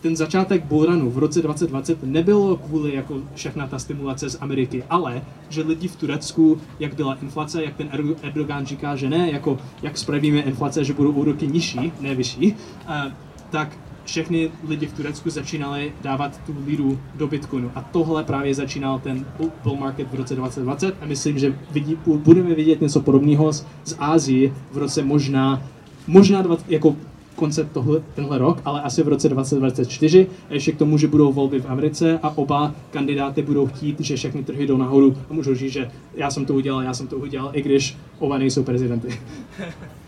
ten 0.00 0.16
začátek 0.16 0.64
bullrunu 0.64 1.10
v 1.10 1.18
roce 1.18 1.42
2020 1.42 2.02
nebylo 2.02 2.56
kvůli 2.56 2.94
jako 2.94 3.22
všechna 3.34 3.66
ta 3.66 3.78
stimulace 3.78 4.30
z 4.30 4.38
Ameriky, 4.40 4.82
ale 4.90 5.22
že 5.48 5.62
lidi 5.62 5.88
v 5.88 5.96
Turecku, 5.96 6.60
jak 6.80 6.94
byla 6.94 7.18
inflace, 7.22 7.64
jak 7.64 7.76
ten 7.76 7.88
Erdogan 8.22 8.66
říká, 8.66 8.96
že 8.96 9.08
ne, 9.08 9.30
jako 9.30 9.58
jak 9.82 9.98
spravíme 9.98 10.40
inflace, 10.40 10.84
že 10.84 10.92
budou 10.92 11.12
úroky 11.12 11.46
nižší, 11.46 11.92
ne 12.00 12.14
vyšší, 12.14 12.52
uh, 12.52 13.12
tak 13.50 13.76
všechny 14.04 14.50
lidi 14.68 14.86
v 14.86 14.92
Turecku 14.92 15.30
začínali 15.30 15.92
dávat 16.02 16.40
tu 16.46 16.56
líru 16.66 17.00
do 17.14 17.26
Bitcoinu. 17.26 17.70
A 17.74 17.82
tohle 17.82 18.24
právě 18.24 18.54
začínal 18.54 18.98
ten 18.98 19.26
bull 19.64 19.76
market 19.76 20.10
v 20.10 20.14
roce 20.14 20.34
2020 20.34 20.94
a 21.00 21.06
myslím, 21.06 21.38
že 21.38 21.58
vidí, 21.70 21.98
budeme 22.06 22.54
vidět 22.54 22.80
něco 22.80 23.00
podobného 23.00 23.52
z, 23.52 23.64
Ázii 23.98 24.54
v 24.72 24.78
roce 24.78 25.02
možná, 25.02 25.62
možná 26.06 26.42
20, 26.42 26.70
jako 26.70 26.96
konce 27.36 27.64
tohle, 27.72 28.02
tenhle 28.14 28.38
rok, 28.38 28.60
ale 28.64 28.82
asi 28.82 29.02
v 29.02 29.08
roce 29.08 29.28
2024, 29.28 30.26
a 30.50 30.54
ještě 30.54 30.72
k 30.72 30.78
tomu, 30.78 30.98
že 30.98 31.08
budou 31.08 31.32
volby 31.32 31.60
v 31.60 31.70
Americe 31.70 32.18
a 32.22 32.38
oba 32.38 32.74
kandidáty 32.90 33.42
budou 33.42 33.66
chtít, 33.66 34.00
že 34.00 34.16
všechny 34.16 34.44
trhy 34.44 34.66
jdou 34.66 34.76
nahoru 34.76 35.16
a 35.30 35.32
můžou 35.32 35.54
říct, 35.54 35.72
že 35.72 35.90
já 36.14 36.30
jsem 36.30 36.44
to 36.44 36.54
udělal, 36.54 36.82
já 36.82 36.94
jsem 36.94 37.06
to 37.06 37.16
udělal, 37.16 37.50
i 37.52 37.62
když 37.62 37.96
oba 38.18 38.38
nejsou 38.38 38.62
prezidenty. 38.62 39.20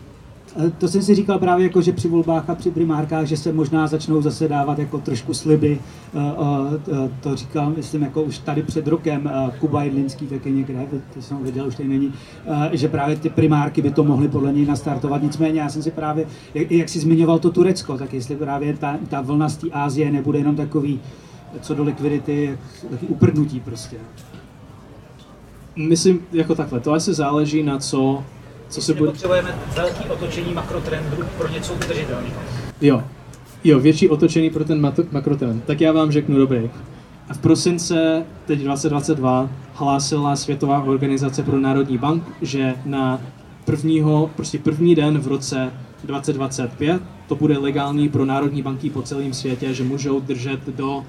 Eh, 0.55 0.71
to 0.77 0.87
jsem 0.87 1.01
si 1.01 1.15
říkal 1.15 1.39
právě 1.39 1.63
jako, 1.63 1.81
že 1.81 1.93
při 1.93 2.07
volbách 2.07 2.49
a 2.49 2.55
při 2.55 2.71
primárkách, 2.71 3.25
že 3.25 3.37
se 3.37 3.53
možná 3.53 3.87
začnou 3.87 4.21
zase 4.21 4.47
dávat 4.47 4.79
jako 4.79 4.97
trošku 4.97 5.33
sliby. 5.33 5.79
Eh, 6.15 6.19
eh, 6.91 7.09
to 7.21 7.35
říkal, 7.35 7.73
myslím, 7.77 8.01
jako 8.01 8.21
už 8.21 8.37
tady 8.37 8.63
před 8.63 8.87
rokem 8.87 9.31
Kuba 9.59 9.83
Jedlinský 9.83 10.27
taky 10.27 10.51
někde, 10.51 10.87
to 11.13 11.21
jsem 11.21 11.43
viděl, 11.43 11.67
už 11.67 11.75
tady 11.75 11.89
není, 11.89 12.13
že 12.71 12.87
právě 12.87 13.15
ty 13.15 13.29
primárky 13.29 13.81
by 13.81 13.91
to 13.91 14.03
mohly 14.03 14.27
podle 14.27 14.53
něj 14.53 14.65
nastartovat. 14.65 15.23
Nicméně 15.23 15.61
já 15.61 15.69
jsem 15.69 15.83
si 15.83 15.91
právě, 15.91 16.25
jak, 16.53 16.89
jsi 16.89 16.99
zmiňoval 16.99 17.39
to 17.39 17.51
Turecko, 17.51 17.97
tak 17.97 18.13
jestli 18.13 18.35
právě 18.35 18.77
ta, 18.77 18.97
ta 19.09 19.21
vlna 19.21 19.49
z 19.49 19.57
té 19.57 19.67
Ázie 19.71 20.11
nebude 20.11 20.39
jenom 20.39 20.55
takový, 20.55 20.99
co 21.61 21.75
do 21.75 21.83
likvidity, 21.83 22.57
taky 22.91 23.07
uprdnutí 23.07 23.59
prostě. 23.59 23.97
Myslím, 25.75 26.19
jako 26.31 26.55
takhle, 26.55 26.79
to 26.79 26.93
asi 26.93 27.13
záleží 27.13 27.63
na 27.63 27.79
co 27.79 28.23
co 28.73 28.81
se 28.81 28.93
bude... 28.93 29.11
Potřebujeme 29.11 29.55
velký 29.75 30.03
otočení 30.09 30.53
makrotrendu 30.53 31.17
pro 31.37 31.47
něco 31.47 31.73
udržitelného. 31.73 32.41
Jo, 32.81 33.03
jo, 33.63 33.79
větší 33.79 34.09
otočení 34.09 34.49
pro 34.49 34.65
ten 34.65 34.91
makrotrend. 35.11 35.63
Tak 35.63 35.81
já 35.81 35.91
vám 35.91 36.11
řeknu 36.11 36.37
dobrý. 36.37 36.69
A 37.29 37.33
v 37.33 37.37
prosince 37.37 38.25
teď 38.45 38.59
2022 38.59 39.49
hlásila 39.73 40.35
Světová 40.35 40.83
organizace 40.83 41.43
pro 41.43 41.59
národní 41.59 41.97
bank, 41.97 42.23
že 42.41 42.75
na 42.85 43.21
prvního, 43.65 44.31
prostě 44.35 44.59
první 44.59 44.95
den 44.95 45.19
v 45.19 45.27
roce 45.27 45.71
2025 46.03 47.01
to 47.27 47.35
bude 47.35 47.57
legální 47.57 48.09
pro 48.09 48.25
národní 48.25 48.61
banky 48.61 48.89
po 48.89 49.01
celém 49.01 49.33
světě, 49.33 49.73
že 49.73 49.83
můžou 49.83 50.19
držet 50.19 50.65
do 50.67 51.05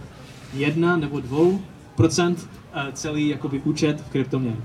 1 0.55 0.97
nebo 0.97 1.21
2 1.21 1.39
procent 1.95 2.49
eh, 2.75 2.83
celý 2.93 3.29
jakoby 3.29 3.61
účet 3.65 4.01
v 4.01 4.11
kryptoměně. 4.11 4.57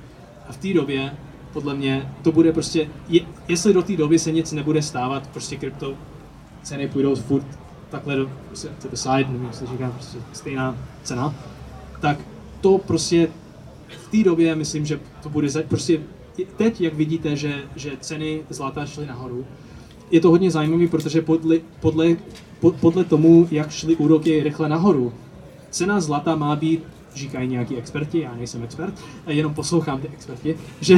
A 0.49 0.51
v 0.51 0.57
té 0.57 0.73
době 0.73 1.11
podle 1.53 1.73
mě 1.73 2.13
to 2.21 2.31
bude 2.31 2.53
prostě, 2.53 2.89
je, 3.09 3.21
jestli 3.47 3.73
do 3.73 3.81
té 3.81 3.97
doby 3.97 4.19
se 4.19 4.31
nic 4.31 4.51
nebude 4.51 4.81
stávat, 4.81 5.27
prostě 5.27 5.55
krypto 5.55 5.93
ceny 6.63 6.87
půjdou 6.87 7.15
furt 7.15 7.45
takhle 7.89 8.15
do, 8.15 8.31
prostě 8.47 8.67
to 8.81 8.87
the 8.87 8.95
side, 8.95 9.25
nevím, 9.29 9.49
se 9.51 9.65
říká, 9.67 9.91
prostě 9.91 10.17
stejná 10.33 10.77
cena, 11.03 11.35
tak 12.01 12.17
to 12.61 12.77
prostě 12.77 13.27
v 13.97 14.11
té 14.11 14.23
době 14.23 14.55
myslím, 14.55 14.85
že 14.85 14.99
to 15.23 15.29
bude 15.29 15.49
za, 15.49 15.61
prostě 15.67 15.99
teď, 16.57 16.81
jak 16.81 16.93
vidíte, 16.93 17.35
že, 17.35 17.63
že 17.75 17.91
ceny 17.99 18.41
zlata 18.49 18.85
šly 18.85 19.05
nahoru, 19.05 19.45
je 20.11 20.21
to 20.21 20.29
hodně 20.29 20.51
zajímavé, 20.51 20.87
protože 20.87 21.21
podle, 21.21 21.57
podle, 21.79 22.15
podle 22.79 23.03
tomu, 23.03 23.47
jak 23.51 23.71
šly 23.71 23.95
úroky 23.95 24.43
rychle 24.43 24.69
nahoru, 24.69 25.13
cena 25.69 26.01
zlata 26.01 26.35
má 26.35 26.55
být 26.55 26.83
říkají 27.15 27.47
nějaký 27.47 27.75
experti, 27.75 28.19
já 28.19 28.35
nejsem 28.35 28.63
expert, 28.63 28.93
jenom 29.27 29.53
poslouchám 29.53 30.01
ty 30.01 30.07
experti, 30.07 30.55
že, 30.81 30.97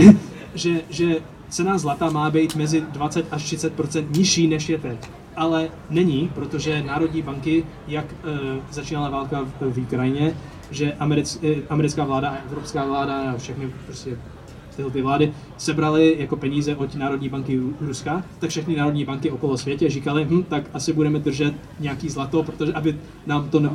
že, 0.56 0.82
že 0.90 1.16
cena 1.50 1.78
zlata 1.78 2.10
má 2.10 2.30
být 2.30 2.56
mezi 2.56 2.82
20 2.82 3.26
až 3.32 3.54
30% 3.54 4.06
nižší 4.18 4.48
než 4.48 4.70
je 4.70 4.78
teď. 4.78 5.10
Ale 5.36 5.70
není, 5.90 6.32
protože 6.36 6.84
národní 6.84 7.22
banky, 7.22 7.66
jak 7.88 8.06
e, 8.06 8.16
začínala 8.72 9.10
válka 9.10 9.42
v, 9.42 9.74
v 9.74 9.78
Ukrajině, 9.78 10.36
že 10.72 10.94
americ, 10.94 11.40
e, 11.44 11.56
americká 11.70 12.04
vláda 12.04 12.30
a 12.30 12.36
evropská 12.36 12.86
vláda 12.86 13.32
a 13.32 13.38
všechny 13.38 13.74
prostě 13.86 14.18
tyhle 14.76 14.92
ty 14.92 15.02
vlády 15.02 15.34
sebrali 15.58 16.16
jako 16.20 16.36
peníze 16.36 16.76
od 16.76 16.96
Národní 16.96 17.30
banky 17.30 17.62
Ruska, 17.82 18.24
tak 18.40 18.50
všechny 18.50 18.76
národní 18.76 19.06
banky 19.06 19.32
okolo 19.32 19.58
světě 19.58 19.90
říkali, 19.90 20.28
hm, 20.30 20.44
tak 20.44 20.64
asi 20.74 20.94
budeme 20.94 21.20
držet 21.20 21.54
nějaký 21.80 22.10
zlato, 22.10 22.44
protože 22.44 22.74
aby 22.74 22.98
nám 23.26 23.50
to 23.50 23.60
ne, 23.60 23.70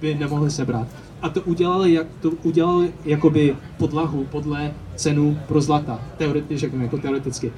by 0.00 0.14
nemohli 0.14 0.50
sebrat 0.50 0.88
a 1.22 1.28
to 1.28 1.40
udělali, 1.40 1.92
jak, 1.92 2.06
to 2.20 2.30
udělali 2.42 2.92
jakoby 3.04 3.56
podlahu 3.78 4.24
podle 4.24 4.74
cenu 4.96 5.38
pro 5.48 5.60
zlata, 5.60 6.00
teoreticky, 6.16 6.70
jako 6.80 6.98
teoreticky. 6.98 7.52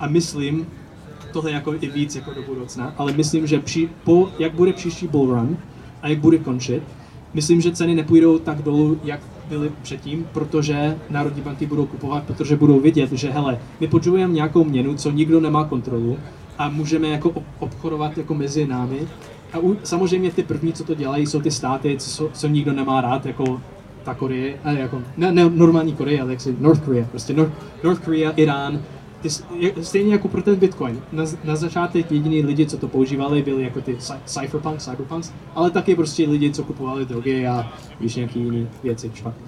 A 0.00 0.08
myslím, 0.08 0.66
tohle 1.32 1.50
jako 1.50 1.74
i 1.80 1.88
víc 1.88 2.16
jako 2.16 2.34
do 2.34 2.42
budoucna, 2.42 2.94
ale 2.98 3.12
myslím, 3.12 3.46
že 3.46 3.60
při, 3.60 3.88
po, 4.04 4.28
jak 4.38 4.54
bude 4.54 4.72
příští 4.72 5.06
bull 5.06 5.34
run 5.34 5.56
a 6.02 6.08
jak 6.08 6.18
bude 6.18 6.38
končit, 6.38 6.82
myslím, 7.34 7.60
že 7.60 7.72
ceny 7.72 7.94
nepůjdou 7.94 8.38
tak 8.38 8.62
dolů, 8.62 9.00
jak 9.04 9.20
byly 9.48 9.70
předtím, 9.82 10.26
protože 10.32 10.98
národní 11.10 11.42
banky 11.42 11.66
budou 11.66 11.86
kupovat, 11.86 12.24
protože 12.24 12.56
budou 12.56 12.80
vidět, 12.80 13.12
že 13.12 13.30
hele, 13.30 13.58
my 13.80 13.88
potřebujeme 13.88 14.34
nějakou 14.34 14.64
měnu, 14.64 14.94
co 14.94 15.10
nikdo 15.10 15.40
nemá 15.40 15.64
kontrolu 15.64 16.18
a 16.58 16.68
můžeme 16.68 17.08
jako 17.08 17.32
obchodovat 17.58 18.18
jako 18.18 18.34
mezi 18.34 18.66
námi 18.66 18.98
a 19.54 19.58
u, 19.58 19.76
samozřejmě 19.82 20.30
ty 20.30 20.42
první, 20.42 20.72
co 20.72 20.84
to 20.84 20.94
dělají, 20.94 21.26
jsou 21.26 21.40
ty 21.40 21.50
státy, 21.50 21.96
co, 21.98 22.30
co 22.32 22.48
nikdo 22.48 22.72
nemá 22.72 23.00
rád, 23.00 23.26
jako 23.26 23.60
ta 24.04 24.14
Koreje, 24.14 24.58
a 24.64 24.70
jako, 24.70 25.02
ne, 25.16 25.32
ne 25.32 25.50
normální 25.50 25.92
Koreje, 25.92 26.22
ale 26.22 26.30
jaksi 26.30 26.56
North 26.60 26.84
Korea, 26.84 27.06
prostě 27.10 27.32
North, 27.32 27.52
North 27.84 28.04
Korea, 28.04 28.30
Irán, 28.30 28.82
ty, 29.20 29.28
stejně 29.82 30.12
jako 30.12 30.28
pro 30.28 30.42
ten 30.42 30.56
Bitcoin. 30.56 31.00
Na, 31.12 31.24
na 31.44 31.56
začátek 31.56 32.12
jediný 32.12 32.42
lidi, 32.42 32.66
co 32.66 32.78
to 32.78 32.88
používali, 32.88 33.42
byli 33.42 33.62
jako 33.62 33.80
ty 33.80 33.96
cypherpunks, 34.24 34.84
cyberpunks, 34.84 35.32
ale 35.54 35.70
taky 35.70 35.94
prostě 35.94 36.28
lidi, 36.28 36.50
co 36.50 36.64
kupovali 36.64 37.06
drogy 37.06 37.46
a 37.46 37.72
víš, 38.00 38.14
nějaký 38.14 38.40
jiný 38.40 38.68
věci, 38.82 39.10
špatný. 39.14 39.46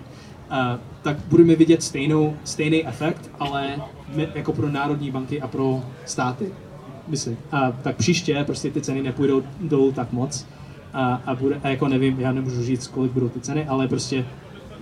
Uh, 0.51 0.81
tak 1.03 1.16
budeme 1.29 1.57
vidět 1.57 1.83
stejnou, 1.83 2.37
stejný 2.45 2.87
efekt, 2.87 3.31
ale 3.40 3.77
my, 4.14 4.29
jako 4.35 4.53
pro 4.53 4.69
národní 4.69 5.11
banky 5.11 5.40
a 5.40 5.47
pro 5.47 5.83
státy 6.05 6.53
myslím. 7.09 7.37
A 7.53 7.73
tak 7.73 7.97
příště 7.97 8.45
prostě 8.47 8.71
ty 8.71 8.81
ceny 8.81 9.03
nepůjdou 9.03 9.42
dolů 9.61 9.92
tak 9.92 10.12
moc. 10.12 10.47
A, 10.92 11.23
a, 11.27 11.35
bude, 11.35 11.61
a 11.64 11.69
jako 11.69 11.88
nevím, 11.88 12.21
já 12.21 12.33
nemůžu 12.33 12.62
říct, 12.62 12.87
kolik 12.87 13.12
budou 13.12 13.29
ty 13.29 13.40
ceny, 13.40 13.66
ale 13.66 13.88
prostě 13.88 14.25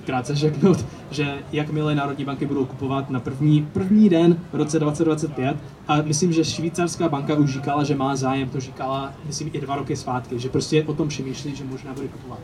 krátce 0.05 0.35
řeknout, 0.35 0.87
že 1.11 1.39
jakmile 1.53 1.95
národní 1.95 2.25
banky 2.25 2.47
budou 2.47 2.65
kupovat 2.65 3.11
na 3.11 3.21
první, 3.21 3.69
první 3.73 4.09
den 4.09 4.37
v 4.53 4.57
roce 4.57 4.79
2025 4.79 5.57
a 5.89 6.03
myslím, 6.03 6.33
že 6.33 6.45
švýcarská 6.45 7.09
banka 7.09 7.35
už 7.35 7.53
říkala, 7.53 7.85
že 7.85 7.97
má 7.97 8.17
zájem, 8.17 8.49
to 8.49 8.61
říkala, 8.61 9.13
myslím, 9.27 9.51
i 9.53 9.61
dva 9.61 9.77
roky 9.77 9.97
zpátky, 9.97 10.39
že 10.39 10.49
prostě 10.49 10.85
o 10.85 10.95
tom 10.95 11.09
přemýšlí, 11.09 11.57
že 11.57 11.65
možná 11.65 11.93
bude 11.93 12.09
kupovat. 12.09 12.39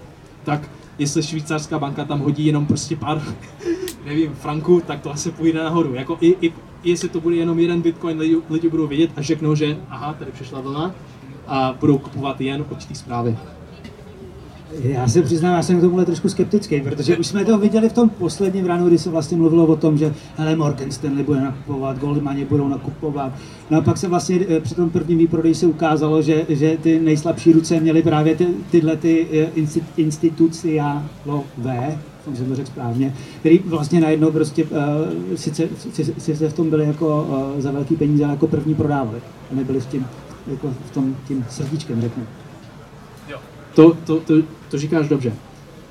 Tak 0.44 0.70
jestli 0.98 1.22
švýcarská 1.22 1.78
banka 1.78 2.04
tam 2.04 2.20
hodí 2.20 2.46
jenom 2.46 2.66
prostě 2.66 2.96
pár, 2.96 3.22
nevím, 4.04 4.34
franků, 4.34 4.82
tak 4.86 5.00
to 5.00 5.12
asi 5.12 5.30
půjde 5.30 5.64
nahoru. 5.64 5.94
Jako 5.94 6.18
i, 6.20 6.36
i 6.46 6.52
jestli 6.84 7.08
to 7.08 7.20
bude 7.20 7.36
jenom 7.36 7.58
jeden 7.58 7.82
bitcoin, 7.82 8.18
lidi, 8.18 8.36
lidi 8.50 8.68
budou 8.68 8.86
vědět 8.86 9.10
a 9.16 9.22
řeknou, 9.22 9.54
že 9.54 9.76
aha, 9.88 10.14
tady 10.18 10.32
přišla 10.32 10.60
vlna 10.60 10.94
a 11.46 11.76
budou 11.80 11.98
kupovat 11.98 12.40
jen 12.40 12.64
určitý 12.70 12.94
zprávy. 12.94 13.36
Já 14.78 15.08
se 15.08 15.22
přiznám, 15.22 15.54
já 15.54 15.62
jsem 15.62 15.78
k 15.78 15.80
tomuhle 15.80 16.04
trošku 16.04 16.28
skeptický, 16.28 16.80
protože 16.80 17.16
už 17.16 17.26
jsme 17.26 17.44
to 17.44 17.58
viděli 17.58 17.88
v 17.88 17.92
tom 17.92 18.08
posledním 18.08 18.66
ránu, 18.66 18.86
kdy 18.86 18.98
se 18.98 19.10
vlastně 19.10 19.36
mluvilo 19.36 19.66
o 19.66 19.76
tom, 19.76 19.98
že 19.98 20.14
hele, 20.36 20.56
Morgan 20.56 20.90
Stanley 20.90 21.24
bude 21.24 21.40
nakupovat, 21.40 21.98
Goldmani 21.98 22.44
budou 22.44 22.68
nakupovat. 22.68 23.32
No 23.70 23.78
a 23.78 23.80
pak 23.80 23.96
se 23.96 24.08
vlastně 24.08 24.40
eh, 24.48 24.60
při 24.60 24.74
tom 24.74 24.90
prvním 24.90 25.18
výprodeji 25.18 25.54
se 25.54 25.66
ukázalo, 25.66 26.22
že, 26.22 26.46
že 26.48 26.76
ty 26.82 27.00
nejslabší 27.00 27.52
ruce 27.52 27.80
měly 27.80 28.02
právě 28.02 28.36
ty, 28.36 28.46
tyhle 28.70 28.96
ty 28.96 29.26
eh, 29.32 29.48
instituciálové, 29.96 31.98
jsem 32.24 32.46
to 32.46 32.54
řekl 32.54 32.68
správně, 32.68 33.14
který 33.40 33.58
vlastně 33.58 34.00
najednou 34.00 34.30
prostě 34.30 34.64
uh, 34.64 34.70
sice, 35.34 35.68
sice, 35.78 36.12
sice 36.18 36.48
v 36.48 36.52
tom 36.52 36.70
byli 36.70 36.84
jako 36.84 37.22
uh, 37.22 37.60
za 37.60 37.70
velký 37.70 37.96
peníze, 37.96 38.22
jako 38.22 38.46
první 38.46 38.74
prodávali. 38.74 39.18
A 39.52 39.54
nebyli 39.54 39.80
s 39.80 39.86
tím, 39.86 40.06
jako 40.46 40.74
v 40.86 40.90
tom 40.90 41.16
tím 41.28 41.44
srdíčkem, 41.50 42.00
řeknu. 42.00 42.22
To, 43.74 43.96
to, 44.06 44.20
to, 44.20 44.34
to 44.70 44.78
říkáš 44.78 45.08
dobře. 45.08 45.32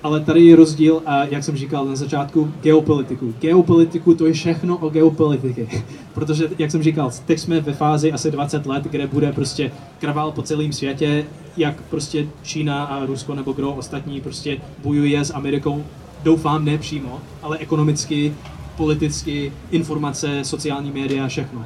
Ale 0.03 0.19
tady 0.19 0.45
je 0.45 0.55
rozdíl, 0.55 1.01
a 1.05 1.23
jak 1.23 1.43
jsem 1.43 1.57
říkal 1.57 1.85
na 1.85 1.95
začátku, 1.95 2.51
geopolitiku. 2.61 3.33
Geopolitiku 3.39 4.13
to 4.13 4.25
je 4.25 4.33
všechno 4.33 4.77
o 4.77 4.89
geopolitiky. 4.89 5.67
Protože, 6.13 6.49
jak 6.59 6.71
jsem 6.71 6.83
říkal, 6.83 7.11
teď 7.25 7.39
jsme 7.39 7.61
ve 7.61 7.73
fázi 7.73 8.11
asi 8.11 8.31
20 8.31 8.65
let, 8.65 8.83
kde 8.83 9.07
bude 9.07 9.31
prostě 9.31 9.71
kravál 9.99 10.31
po 10.31 10.41
celém 10.41 10.73
světě, 10.73 11.25
jak 11.57 11.81
prostě 11.81 12.27
Čína 12.43 12.83
a 12.83 13.05
Rusko 13.05 13.35
nebo 13.35 13.51
kdo 13.51 13.71
ostatní 13.71 14.21
prostě 14.21 14.57
bojuje 14.83 15.25
s 15.25 15.33
Amerikou 15.33 15.83
doufám 16.23 16.65
ne 16.65 16.77
přímo, 16.77 17.19
ale 17.41 17.57
ekonomicky, 17.57 18.33
politicky, 18.77 19.53
informace, 19.71 20.43
sociální 20.43 20.91
média, 20.91 21.27
všechno. 21.27 21.65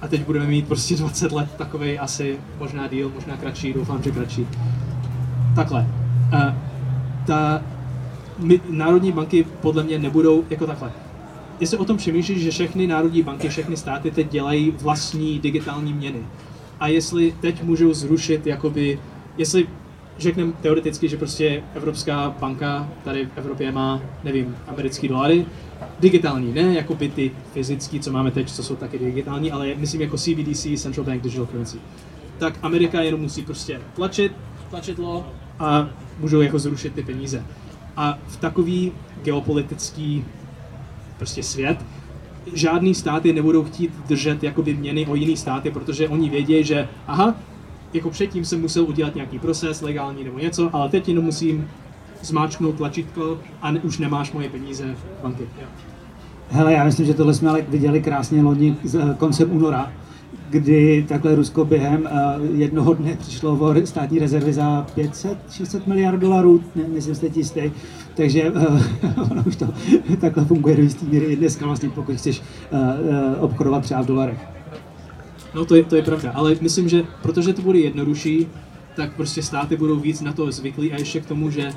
A 0.00 0.08
teď 0.08 0.26
budeme 0.26 0.46
mít 0.46 0.68
prostě 0.68 0.96
20 0.96 1.32
let 1.32 1.48
takový 1.58 1.98
asi, 1.98 2.38
možná 2.58 2.88
díl, 2.88 3.12
možná 3.14 3.36
kratší, 3.36 3.72
doufám, 3.72 4.02
že 4.02 4.10
kratší. 4.10 4.46
Takhle. 5.54 5.99
Ta, 7.26 7.62
my, 8.38 8.60
národní 8.70 9.12
banky 9.12 9.46
podle 9.60 9.82
mě 9.82 9.98
nebudou 9.98 10.44
jako 10.50 10.66
takhle. 10.66 10.92
Jestli 11.60 11.78
o 11.78 11.84
tom 11.84 11.96
přemýšlíš, 11.96 12.42
že 12.42 12.50
všechny 12.50 12.86
národní 12.86 13.22
banky, 13.22 13.48
všechny 13.48 13.76
státy 13.76 14.10
teď 14.10 14.30
dělají 14.30 14.70
vlastní 14.70 15.38
digitální 15.38 15.92
měny. 15.92 16.22
A 16.80 16.88
jestli 16.88 17.34
teď 17.40 17.62
můžou 17.62 17.94
zrušit, 17.94 18.46
jakoby, 18.46 18.98
jestli 19.38 19.66
řekneme 20.18 20.52
teoreticky, 20.62 21.08
že 21.08 21.16
prostě 21.16 21.62
Evropská 21.74 22.34
banka 22.40 22.88
tady 23.04 23.26
v 23.26 23.38
Evropě 23.38 23.72
má, 23.72 24.00
nevím, 24.24 24.56
americký 24.66 25.08
dolary, 25.08 25.46
digitální, 26.00 26.52
ne 26.52 26.74
jako 26.74 26.94
by 26.94 27.08
ty 27.08 27.30
fyzický, 27.52 28.00
co 28.00 28.12
máme 28.12 28.30
teď, 28.30 28.50
co 28.50 28.62
jsou 28.62 28.76
taky 28.76 28.98
digitální, 28.98 29.52
ale 29.52 29.74
myslím 29.76 30.00
jako 30.00 30.18
CBDC, 30.18 30.66
Central 30.76 31.04
Bank 31.06 31.22
Digital 31.22 31.46
Currency. 31.46 31.78
tak 32.38 32.58
Amerika 32.62 33.00
jenom 33.00 33.20
musí 33.20 33.42
prostě 33.42 33.80
tlačit 33.94 34.32
tlačidlo 34.70 35.26
a 35.58 35.88
můžou 36.20 36.40
jako 36.40 36.58
zrušit 36.58 36.94
ty 36.94 37.02
peníze. 37.02 37.44
A 37.96 38.18
v 38.26 38.36
takový 38.36 38.92
geopolitický 39.22 40.24
prostě 41.18 41.42
svět 41.42 41.78
žádný 42.54 42.94
státy 42.94 43.32
nebudou 43.32 43.64
chtít 43.64 43.92
držet 44.08 44.42
jakoby 44.42 44.74
měny 44.74 45.06
o 45.06 45.14
jiný 45.14 45.36
státy, 45.36 45.70
protože 45.70 46.08
oni 46.08 46.30
vědí, 46.30 46.64
že 46.64 46.88
aha, 47.06 47.34
jako 47.92 48.10
předtím 48.10 48.44
jsem 48.44 48.60
musel 48.60 48.84
udělat 48.84 49.14
nějaký 49.14 49.38
proces 49.38 49.82
legální 49.82 50.24
nebo 50.24 50.38
něco, 50.38 50.70
ale 50.72 50.88
teď 50.88 51.08
jenom 51.08 51.24
musím 51.24 51.68
zmáčknout 52.22 52.76
tlačítko 52.76 53.38
a 53.62 53.70
ne, 53.70 53.80
už 53.80 53.98
nemáš 53.98 54.32
moje 54.32 54.50
peníze 54.50 54.94
v 54.94 55.22
banky. 55.22 55.44
Hele, 56.50 56.72
já 56.72 56.84
myslím, 56.84 57.06
že 57.06 57.14
tohle 57.14 57.34
jsme 57.34 57.50
ale 57.50 57.62
viděli 57.68 58.02
krásně 58.02 58.42
loni 58.42 58.76
eh, 58.94 59.14
koncem 59.18 59.56
února, 59.56 59.92
kdy 60.50 61.04
takhle 61.08 61.34
Rusko 61.34 61.64
během 61.64 62.06
eh, 62.06 62.38
jednoho 62.52 62.94
dne 62.94 63.16
přišlo 63.16 63.52
o 63.52 63.86
státní 63.86 64.18
rezervy 64.18 64.52
za 64.52 64.86
500-600 64.96 65.80
miliard 65.86 66.18
dolarů, 66.18 66.62
ne, 66.74 66.82
nejsem 66.88 67.14
si 67.14 67.32
jistý, 67.34 67.60
takže 68.14 68.52
eh, 68.54 69.20
ono 69.30 69.42
už 69.46 69.56
to 69.56 69.66
takhle 70.20 70.44
funguje 70.44 70.76
do 70.76 70.82
jistý 70.82 71.06
míry 71.06 71.24
i 71.24 71.36
dneska 71.36 71.66
vlastně, 71.66 71.90
pokud 71.90 72.16
chceš 72.16 72.42
eh, 72.72 73.36
obchodovat 73.36 73.82
třeba 73.82 74.02
v 74.02 74.06
dolarech. 74.06 74.38
No 75.54 75.64
to 75.64 75.76
je, 75.76 75.84
to 75.84 75.96
je 75.96 76.02
pravda, 76.02 76.32
ale 76.34 76.56
myslím, 76.60 76.88
že 76.88 77.04
protože 77.22 77.52
to 77.52 77.62
bude 77.62 77.78
jednodušší, 77.78 78.46
tak 78.96 79.16
prostě 79.16 79.42
státy 79.42 79.76
budou 79.76 79.96
víc 79.96 80.20
na 80.20 80.32
to 80.32 80.52
zvyklí 80.52 80.92
a 80.92 80.98
ještě 80.98 81.20
k 81.20 81.26
tomu, 81.26 81.50
že, 81.50 81.72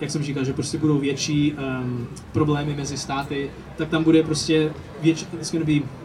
jak 0.00 0.10
jsem 0.10 0.22
říkal, 0.22 0.44
že 0.44 0.52
prostě 0.52 0.78
budou 0.78 0.98
větší 0.98 1.52
um, 1.52 2.06
problémy 2.32 2.74
mezi 2.76 2.96
státy, 2.96 3.50
tak 3.76 3.88
tam 3.88 4.04
bude 4.04 4.22
prostě 4.22 4.72
větší, 5.02 5.26
it's 5.40 5.52
gonna 5.52 5.66
be 5.66 6.03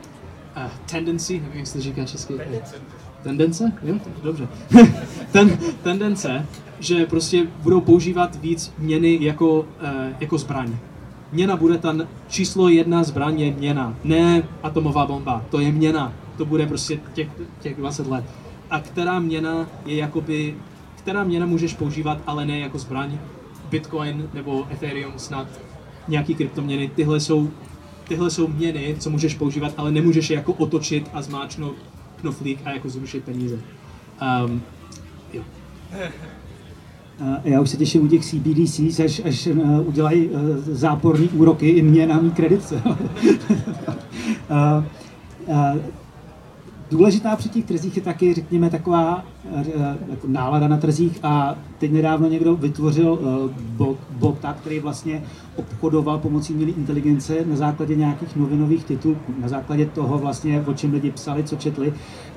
uh, 0.65 0.71
tendency, 0.91 1.33
nevím, 1.39 1.57
jak 1.57 1.67
se 1.67 1.73
to 1.73 1.81
říká 1.81 2.05
česky. 2.05 2.33
Tendence? 3.23 3.71
Jo, 3.83 3.95
to- 4.03 4.23
dobře. 4.23 4.47
Ten, 5.31 5.57
tendence, 5.83 6.45
že 6.79 7.05
prostě 7.05 7.47
budou 7.63 7.81
používat 7.81 8.35
víc 8.35 8.73
měny 8.77 9.17
jako, 9.21 9.59
uh, 9.59 9.65
jako 10.19 10.37
zbraň. 10.37 10.75
Měna 11.31 11.55
bude 11.57 11.77
ta 11.77 11.95
číslo 12.27 12.69
jedna 12.69 13.03
zbraň 13.03 13.39
je 13.39 13.51
měna, 13.51 13.95
ne 14.03 14.43
atomová 14.63 15.05
bomba, 15.05 15.45
to 15.49 15.59
je 15.59 15.71
měna. 15.71 16.13
To 16.37 16.45
bude 16.45 16.67
prostě 16.67 16.99
těch, 17.13 17.27
těch 17.59 17.77
20 17.77 18.07
let. 18.07 18.25
A 18.69 18.79
která 18.79 19.19
měna 19.19 19.67
je 19.85 19.95
jakoby, 19.95 20.55
která 20.95 21.23
měna 21.23 21.45
můžeš 21.45 21.73
používat, 21.73 22.17
ale 22.27 22.45
ne 22.45 22.59
jako 22.59 22.77
zbraň. 22.77 23.17
Bitcoin 23.69 24.29
nebo 24.33 24.67
Ethereum 24.71 25.13
snad, 25.17 25.47
nějaký 26.07 26.35
kryptoměny, 26.35 26.91
tyhle 26.95 27.19
jsou, 27.19 27.49
tyhle 28.09 28.31
jsou 28.31 28.47
měny, 28.47 28.95
co 28.99 29.09
můžeš 29.09 29.35
používat, 29.35 29.73
ale 29.77 29.91
nemůžeš 29.91 30.29
je 30.29 30.35
jako 30.35 30.53
otočit 30.53 31.09
a 31.13 31.21
zmáčknout 31.21 31.75
knoflík 32.21 32.59
a 32.65 32.71
jako 32.71 32.89
zrušit 32.89 33.23
peníze. 33.23 33.59
Um, 34.45 34.61
jo. 35.33 35.43
Eh, 35.93 36.11
Já 37.43 37.61
už 37.61 37.69
se 37.69 37.77
těším 37.77 38.05
u 38.05 38.07
těch 38.07 38.25
CBDCs, 38.25 38.99
až, 38.99 39.21
až 39.25 39.47
eh, 39.47 39.53
udělají 39.85 40.29
eh, 40.33 40.59
záporný 40.75 41.29
úroky 41.29 41.69
i 41.69 41.81
mě 41.81 42.07
na 42.07 42.21
mý 42.21 42.31
kreditce. 42.31 42.81
Důležitá 46.91 47.35
při 47.35 47.49
těch 47.49 47.65
trzích 47.65 47.95
je 47.95 48.01
taky, 48.01 48.33
řekněme, 48.33 48.69
taková 48.69 49.25
eh, 49.51 49.97
jako 50.09 50.27
nálada 50.27 50.67
na 50.67 50.77
trzích 50.77 51.19
a 51.23 51.55
teď 51.77 51.91
nedávno 51.91 52.27
někdo 52.27 52.55
vytvořil 52.55 53.19
eh, 53.21 53.53
bot, 53.77 53.97
bota, 54.11 54.53
který 54.53 54.79
vlastně 54.79 55.23
obchodoval 55.55 56.19
pomocí 56.19 56.53
umělé 56.53 56.71
inteligence 56.71 57.45
na 57.45 57.55
základě 57.55 57.95
nějakých 57.95 58.35
novinových 58.35 58.85
titulků, 58.85 59.33
na 59.41 59.47
základě 59.47 59.85
toho 59.85 60.17
vlastně, 60.17 60.63
o 60.67 60.73
čem 60.73 60.93
lidi 60.93 61.11
psali, 61.11 61.43
co 61.43 61.55
četli. 61.55 61.93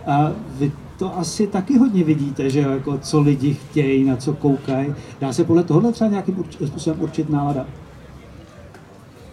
A 0.06 0.32
vy 0.58 0.72
to 0.98 1.18
asi 1.18 1.46
taky 1.46 1.78
hodně 1.78 2.04
vidíte, 2.04 2.50
že 2.50 2.60
jako 2.60 2.98
co 2.98 3.20
lidi 3.20 3.54
chtějí, 3.54 4.04
na 4.04 4.16
co 4.16 4.32
koukají. 4.32 4.94
Dá 5.20 5.32
se 5.32 5.44
podle 5.44 5.64
tohohle 5.64 5.92
třeba 5.92 6.10
nějakým 6.10 6.44
způsobem 6.66 7.00
určit 7.00 7.30
nálada? 7.30 7.66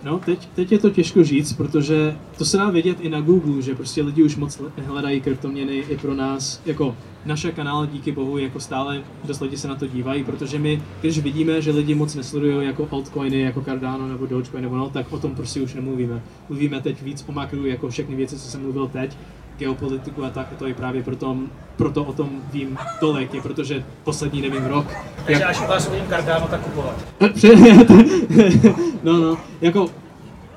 No, 0.03 0.19
teď, 0.19 0.47
teď 0.55 0.71
je 0.71 0.79
to 0.79 0.89
těžko 0.89 1.23
říct, 1.23 1.53
protože 1.53 2.17
to 2.37 2.45
se 2.45 2.57
dá 2.57 2.69
vidět 2.69 2.97
i 3.01 3.09
na 3.09 3.21
Google, 3.21 3.61
že 3.61 3.75
prostě 3.75 4.01
lidi 4.01 4.23
už 4.23 4.35
moc 4.35 4.61
hledají 4.85 5.21
kryptoměny 5.21 5.73
i 5.77 5.97
pro 5.97 6.13
nás. 6.15 6.61
Jako 6.65 6.95
naše 7.25 7.51
kanály, 7.51 7.87
díky 7.87 8.11
bohu, 8.11 8.37
jako 8.37 8.59
stále 8.59 9.03
dost 9.23 9.41
lidi 9.41 9.57
se 9.57 9.67
na 9.67 9.75
to 9.75 9.87
dívají, 9.87 10.23
protože 10.23 10.59
my, 10.59 10.81
když 11.01 11.19
vidíme, 11.19 11.61
že 11.61 11.71
lidi 11.71 11.95
moc 11.95 12.15
nesledují 12.15 12.67
jako 12.67 12.87
altcoiny, 12.91 13.41
jako 13.41 13.61
Cardano 13.61 14.07
nebo 14.07 14.25
Dogecoin 14.25 14.63
nebo 14.63 14.77
no, 14.77 14.89
tak 14.89 15.13
o 15.13 15.19
tom 15.19 15.35
prostě 15.35 15.61
už 15.61 15.73
nemluvíme. 15.73 16.21
Mluvíme 16.49 16.81
teď 16.81 17.01
víc 17.01 17.25
o 17.27 17.31
makru, 17.31 17.65
jako 17.65 17.89
všechny 17.89 18.15
věci, 18.15 18.35
co 18.35 18.47
jsem 18.47 18.61
mluvil 18.61 18.87
teď, 18.87 19.17
geopolitiku 19.59 20.23
a 20.23 20.29
tak, 20.29 20.47
to 20.59 20.67
je 20.67 20.73
právě 20.73 21.03
proto, 21.03 21.37
proto 21.75 22.03
o 22.03 22.13
tom 22.13 22.29
vím 22.53 22.77
tolik, 22.99 23.33
je 23.33 23.41
protože 23.41 23.83
poslední, 24.03 24.41
nevím, 24.41 24.65
rok, 24.65 24.87
Takže 25.25 25.43
až 25.43 25.61
u 25.61 25.67
vás 25.67 25.87
uvidím 25.87 26.07
Cardano, 26.09 26.47
tak 26.47 26.61
kupovat. 26.61 26.95
no, 29.03 29.19
no, 29.19 29.37
jako, 29.61 29.87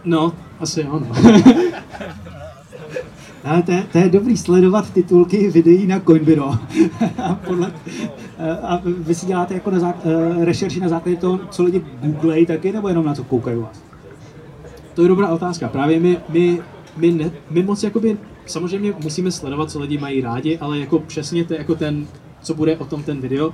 no, 0.05 0.33
asi 0.61 0.81
jo, 0.81 1.01
no. 1.01 1.33
Ale 3.45 3.62
to, 3.62 3.73
je, 3.73 3.85
to 3.93 3.99
je 3.99 4.09
dobrý 4.09 4.37
sledovat 4.37 4.91
titulky 4.91 5.51
videí 5.51 5.87
na 5.87 6.01
Coinbiro. 6.01 6.49
a, 7.23 7.35
podle, 7.35 7.73
a 8.62 8.81
vy 8.85 9.15
si 9.15 9.27
děláte 9.27 9.55
jako 9.55 9.71
na 9.71 9.79
zák, 9.79 9.97
eh, 10.05 10.45
rešerši 10.45 10.81
na 10.81 10.88
základě 10.88 11.17
toho, 11.17 11.41
co 11.51 11.62
lidi 11.62 11.85
googlejí 12.03 12.47
taky, 12.47 12.73
nebo 12.73 12.88
jenom 12.88 13.05
na 13.05 13.15
co 13.15 13.25
koukají 13.25 13.57
vás? 13.57 13.83
To 14.95 15.03
je 15.03 15.09
dobrá 15.09 15.29
otázka. 15.29 15.69
Právě 15.69 16.01
my, 16.01 16.19
my, 16.29 16.62
my, 16.97 17.12
ne, 17.12 17.31
my 17.51 17.62
moc 17.62 17.83
jakoby, 17.83 18.17
samozřejmě 18.46 18.94
musíme 19.02 19.31
sledovat, 19.31 19.70
co 19.70 19.81
lidi 19.81 19.98
mají 19.98 20.20
rádi, 20.20 20.59
ale 20.59 20.78
jako 20.78 20.98
přesně 20.98 21.44
to 21.44 21.55
jako 21.55 21.74
ten, 21.74 22.07
co 22.42 22.55
bude 22.55 22.76
o 22.76 22.85
tom 22.85 23.02
ten 23.02 23.20
video, 23.20 23.52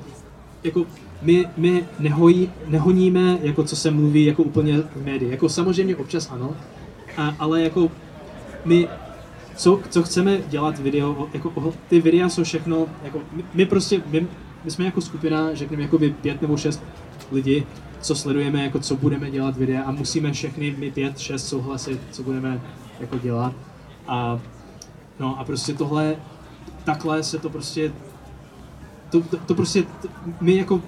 jako 0.65 0.87
my, 1.23 1.47
my 1.57 1.85
nehojí, 1.99 2.51
nehoníme, 2.67 3.39
jako 3.43 3.65
co 3.65 3.77
se 3.77 3.91
mluví 3.91 4.25
jako 4.25 4.43
úplně 4.43 4.79
v 4.79 5.05
médii. 5.05 5.31
Jako 5.31 5.49
samozřejmě 5.49 5.97
občas 5.97 6.31
ano, 6.31 6.57
a, 7.17 7.35
ale 7.39 7.63
jako 7.63 7.91
my, 8.65 8.89
co, 9.57 9.81
co 9.91 10.03
chceme 10.03 10.39
dělat 10.49 10.79
video, 10.79 11.29
jako 11.33 11.75
ty 11.89 12.01
videa 12.01 12.29
jsou 12.29 12.45
všechno, 12.45 12.87
jako 13.03 13.21
my, 13.33 13.45
my 13.55 13.67
prostě, 13.67 14.03
my, 14.07 14.27
my 14.65 14.71
jsme 14.71 14.85
jako 14.85 15.01
skupina, 15.01 15.55
řekněme 15.55 15.83
jakoby 15.83 16.11
pět 16.11 16.43
nebo 16.43 16.57
šest 16.57 16.83
lidí, 17.33 17.67
co 18.01 18.15
sledujeme, 18.15 18.65
jako 18.65 18.79
co 18.79 18.97
budeme 18.97 19.31
dělat 19.31 19.57
videa 19.57 19.83
a 19.83 19.91
musíme 19.91 20.33
všechny 20.33 20.75
my 20.79 20.91
pět, 20.91 21.19
šest 21.19 21.49
souhlasit, 21.49 22.01
co 22.11 22.23
budeme 22.23 22.61
jako 23.01 23.19
dělat. 23.19 23.55
A 24.09 24.41
no 25.21 25.41
a 25.41 25.45
prostě 25.45 25.75
tohle, 25.75 26.17
takhle 26.85 27.23
se 27.23 27.39
to 27.39 27.51
prostě, 27.51 27.93
to, 29.11 29.21
to, 29.21 29.37
to 29.37 29.55
prostě, 29.55 29.83
to, 29.83 30.09
my 30.41 30.57
jako, 30.57 30.81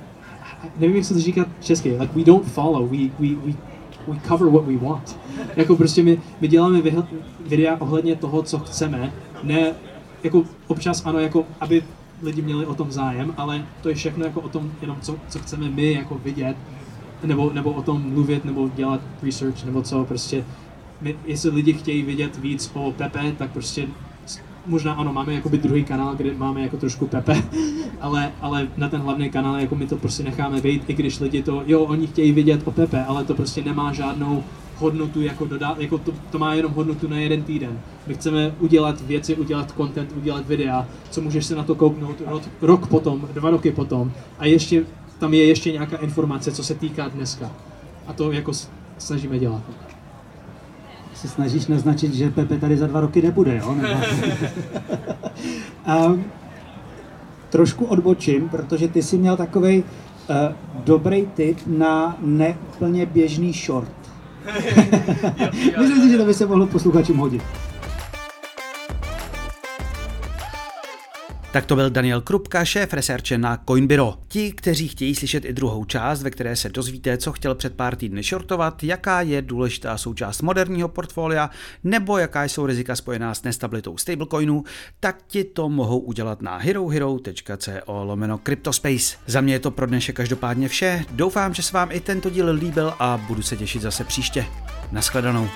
nevím, 0.77 0.97
jak 0.97 1.05
se 1.05 1.15
to 1.15 1.21
říká 1.21 1.45
česky, 1.61 1.97
like 2.01 2.13
we 2.19 2.25
don't 2.25 2.45
follow, 2.45 2.91
we, 2.91 2.99
we, 2.99 3.29
we, 3.29 3.53
we 4.09 4.21
cover 4.29 4.49
what 4.49 4.65
we 4.65 4.77
want. 4.77 5.19
Jako 5.57 5.77
prostě 5.77 6.03
my, 6.03 6.21
my 6.41 6.49
děláme 6.49 6.83
videa 7.47 7.77
ohledně 7.81 8.17
toho, 8.17 8.43
co 8.43 8.59
chceme, 8.59 9.13
ne, 9.43 9.75
jako 10.23 10.45
občas 10.67 11.07
ano, 11.07 11.19
jako 11.19 11.45
aby 11.61 11.83
lidi 12.23 12.43
měli 12.43 12.67
o 12.67 12.75
tom 12.75 12.93
zájem, 12.93 13.35
ale 13.37 13.67
to 13.83 13.89
je 13.89 13.95
všechno 13.95 14.25
jako 14.25 14.41
o 14.41 14.49
tom, 14.49 14.73
jenom 14.81 14.97
co, 15.01 15.17
co 15.29 15.39
chceme 15.39 15.71
my 15.71 15.93
jako 15.93 16.15
vidět, 16.15 16.57
nebo, 17.25 17.51
nebo 17.53 17.73
o 17.73 17.83
tom 17.83 18.03
mluvit, 18.03 18.45
nebo 18.45 18.69
dělat 18.69 19.01
research, 19.23 19.65
nebo 19.65 19.83
co, 19.83 20.05
prostě, 20.05 20.45
my, 21.01 21.17
jestli 21.25 21.51
lidi 21.51 21.73
chtějí 21.73 22.03
vidět 22.03 22.37
víc 22.37 22.71
o 22.75 22.93
Pepe, 22.93 23.33
tak 23.39 23.51
prostě 23.51 23.87
možná 24.71 24.93
ano, 24.93 25.13
máme 25.13 25.35
jakoby 25.35 25.59
druhý 25.59 25.85
kanál, 25.85 26.15
kde 26.15 26.35
máme 26.35 26.63
jako 26.63 26.77
trošku 26.77 27.07
Pepe, 27.07 27.43
ale, 28.01 28.33
ale 28.41 28.69
na 28.77 28.89
ten 28.89 29.01
hlavní 29.01 29.31
kanál 29.31 29.57
jako 29.57 29.75
my 29.75 29.87
to 29.87 29.97
prostě 29.97 30.23
necháme 30.23 30.61
být, 30.61 30.85
i 30.87 30.95
když 30.95 31.21
lidi 31.21 31.43
to, 31.43 31.63
jo, 31.67 31.81
oni 31.81 32.07
chtějí 32.07 32.33
vidět 32.33 32.61
o 32.65 32.71
Pepe, 32.71 33.05
ale 33.05 33.25
to 33.25 33.35
prostě 33.35 33.65
nemá 33.65 33.93
žádnou 33.93 34.45
hodnotu 34.77 35.23
jako 35.23 35.45
dodát, 35.45 35.81
jako 35.81 35.99
to, 35.99 36.13
to 36.31 36.39
má 36.39 36.55
jenom 36.55 36.73
hodnotu 36.73 37.09
na 37.09 37.17
jeden 37.17 37.43
týden. 37.43 37.81
My 38.07 38.15
chceme 38.15 38.55
udělat 38.61 39.01
věci, 39.01 39.37
udělat 39.37 39.75
content, 39.77 40.13
udělat 40.17 40.47
videa, 40.47 40.87
co 41.11 41.21
můžeš 41.21 41.47
se 41.47 41.55
na 41.55 41.63
to 41.63 41.75
kouknout 41.75 42.17
rok, 42.27 42.43
rok 42.63 42.87
potom, 42.87 43.29
dva 43.33 43.51
roky 43.51 43.71
potom 43.71 44.13
a 44.39 44.47
ještě 44.47 44.85
tam 45.19 45.35
je 45.35 45.47
ještě 45.47 45.73
nějaká 45.73 45.97
informace, 45.97 46.53
co 46.53 46.65
se 46.65 46.75
týká 46.75 47.09
dneska. 47.09 47.53
A 48.07 48.13
to 48.13 48.33
jako 48.33 48.53
snažíme 48.99 49.39
dělat. 49.39 49.90
Se 51.21 51.29
snažíš 51.29 51.67
naznačit, 51.67 52.15
že 52.15 52.31
Pepe 52.31 52.59
tady 52.59 52.77
za 52.77 52.87
dva 52.87 53.01
roky 53.01 53.23
nebude, 53.23 53.57
jo? 53.57 53.75
Nebo... 53.75 53.95
a, 55.87 56.19
trošku 57.51 57.85
odbočím, 57.85 58.49
protože 58.49 58.89
ty 58.89 59.03
jsi 59.03 59.19
měl 59.19 59.37
takový 59.37 59.79
uh, 59.79 60.37
dobrý 60.85 61.27
tip 61.35 61.59
na 61.67 62.17
neúplně 62.21 63.07
běžný 63.07 63.53
short. 63.53 63.93
Myslím 65.79 66.03
si, 66.03 66.11
že 66.11 66.19
to 66.19 66.25
by 66.25 66.35
se 66.35 66.47
mohlo 66.47 66.67
posluchačům 66.67 67.17
hodit. 67.17 67.43
Tak 71.53 71.67
to 71.67 71.77
byl 71.77 71.91
Daniel 71.91 72.21
Krupka, 72.21 72.65
šéf 72.65 72.93
researche 72.93 73.39
na 73.39 73.59
Coinbiro. 73.69 74.15
Ti, 74.29 74.53
kteří 74.53 74.89
chtějí 74.89 75.15
slyšet 75.15 75.45
i 75.45 75.53
druhou 75.53 75.85
část, 75.85 76.23
ve 76.23 76.31
které 76.31 76.57
se 76.57 76.69
dozvíte, 76.69 77.19
co 77.19 77.33
chtěl 77.33 77.55
před 77.55 77.75
pár 77.75 77.97
týdny 77.97 78.23
shortovat, 78.23 78.85
jaká 78.85 79.21
je 79.21 79.43
důležitá 79.43 79.99
součást 79.99 80.43
moderního 80.43 80.89
portfolia, 80.89 81.51
nebo 81.85 82.19
jaká 82.19 82.45
jsou 82.45 82.67
rizika 82.67 82.97
spojená 82.97 83.35
s 83.35 83.43
nestabilitou 83.43 83.97
stablecoinů, 83.97 84.65
tak 85.01 85.17
ti 85.27 85.45
to 85.45 85.69
mohou 85.69 85.99
udělat 85.99 86.43
na 86.43 86.57
herohero.co 86.57 87.73
lomeno 88.05 88.39
Cryptospace. 88.39 89.17
Za 89.27 89.41
mě 89.41 89.55
je 89.55 89.61
to 89.61 89.71
pro 89.71 89.87
dnešek 89.87 90.17
každopádně 90.17 90.69
vše. 90.69 91.05
Doufám, 91.11 91.55
že 91.55 91.63
se 91.63 91.73
vám 91.73 91.93
i 91.93 92.01
tento 92.01 92.31
díl 92.31 92.51
líbil 92.51 92.95
a 92.99 93.25
budu 93.29 93.43
se 93.43 93.57
těšit 93.57 93.83
zase 93.83 94.05
příště. 94.05 94.47
Naschledanou. 94.93 95.49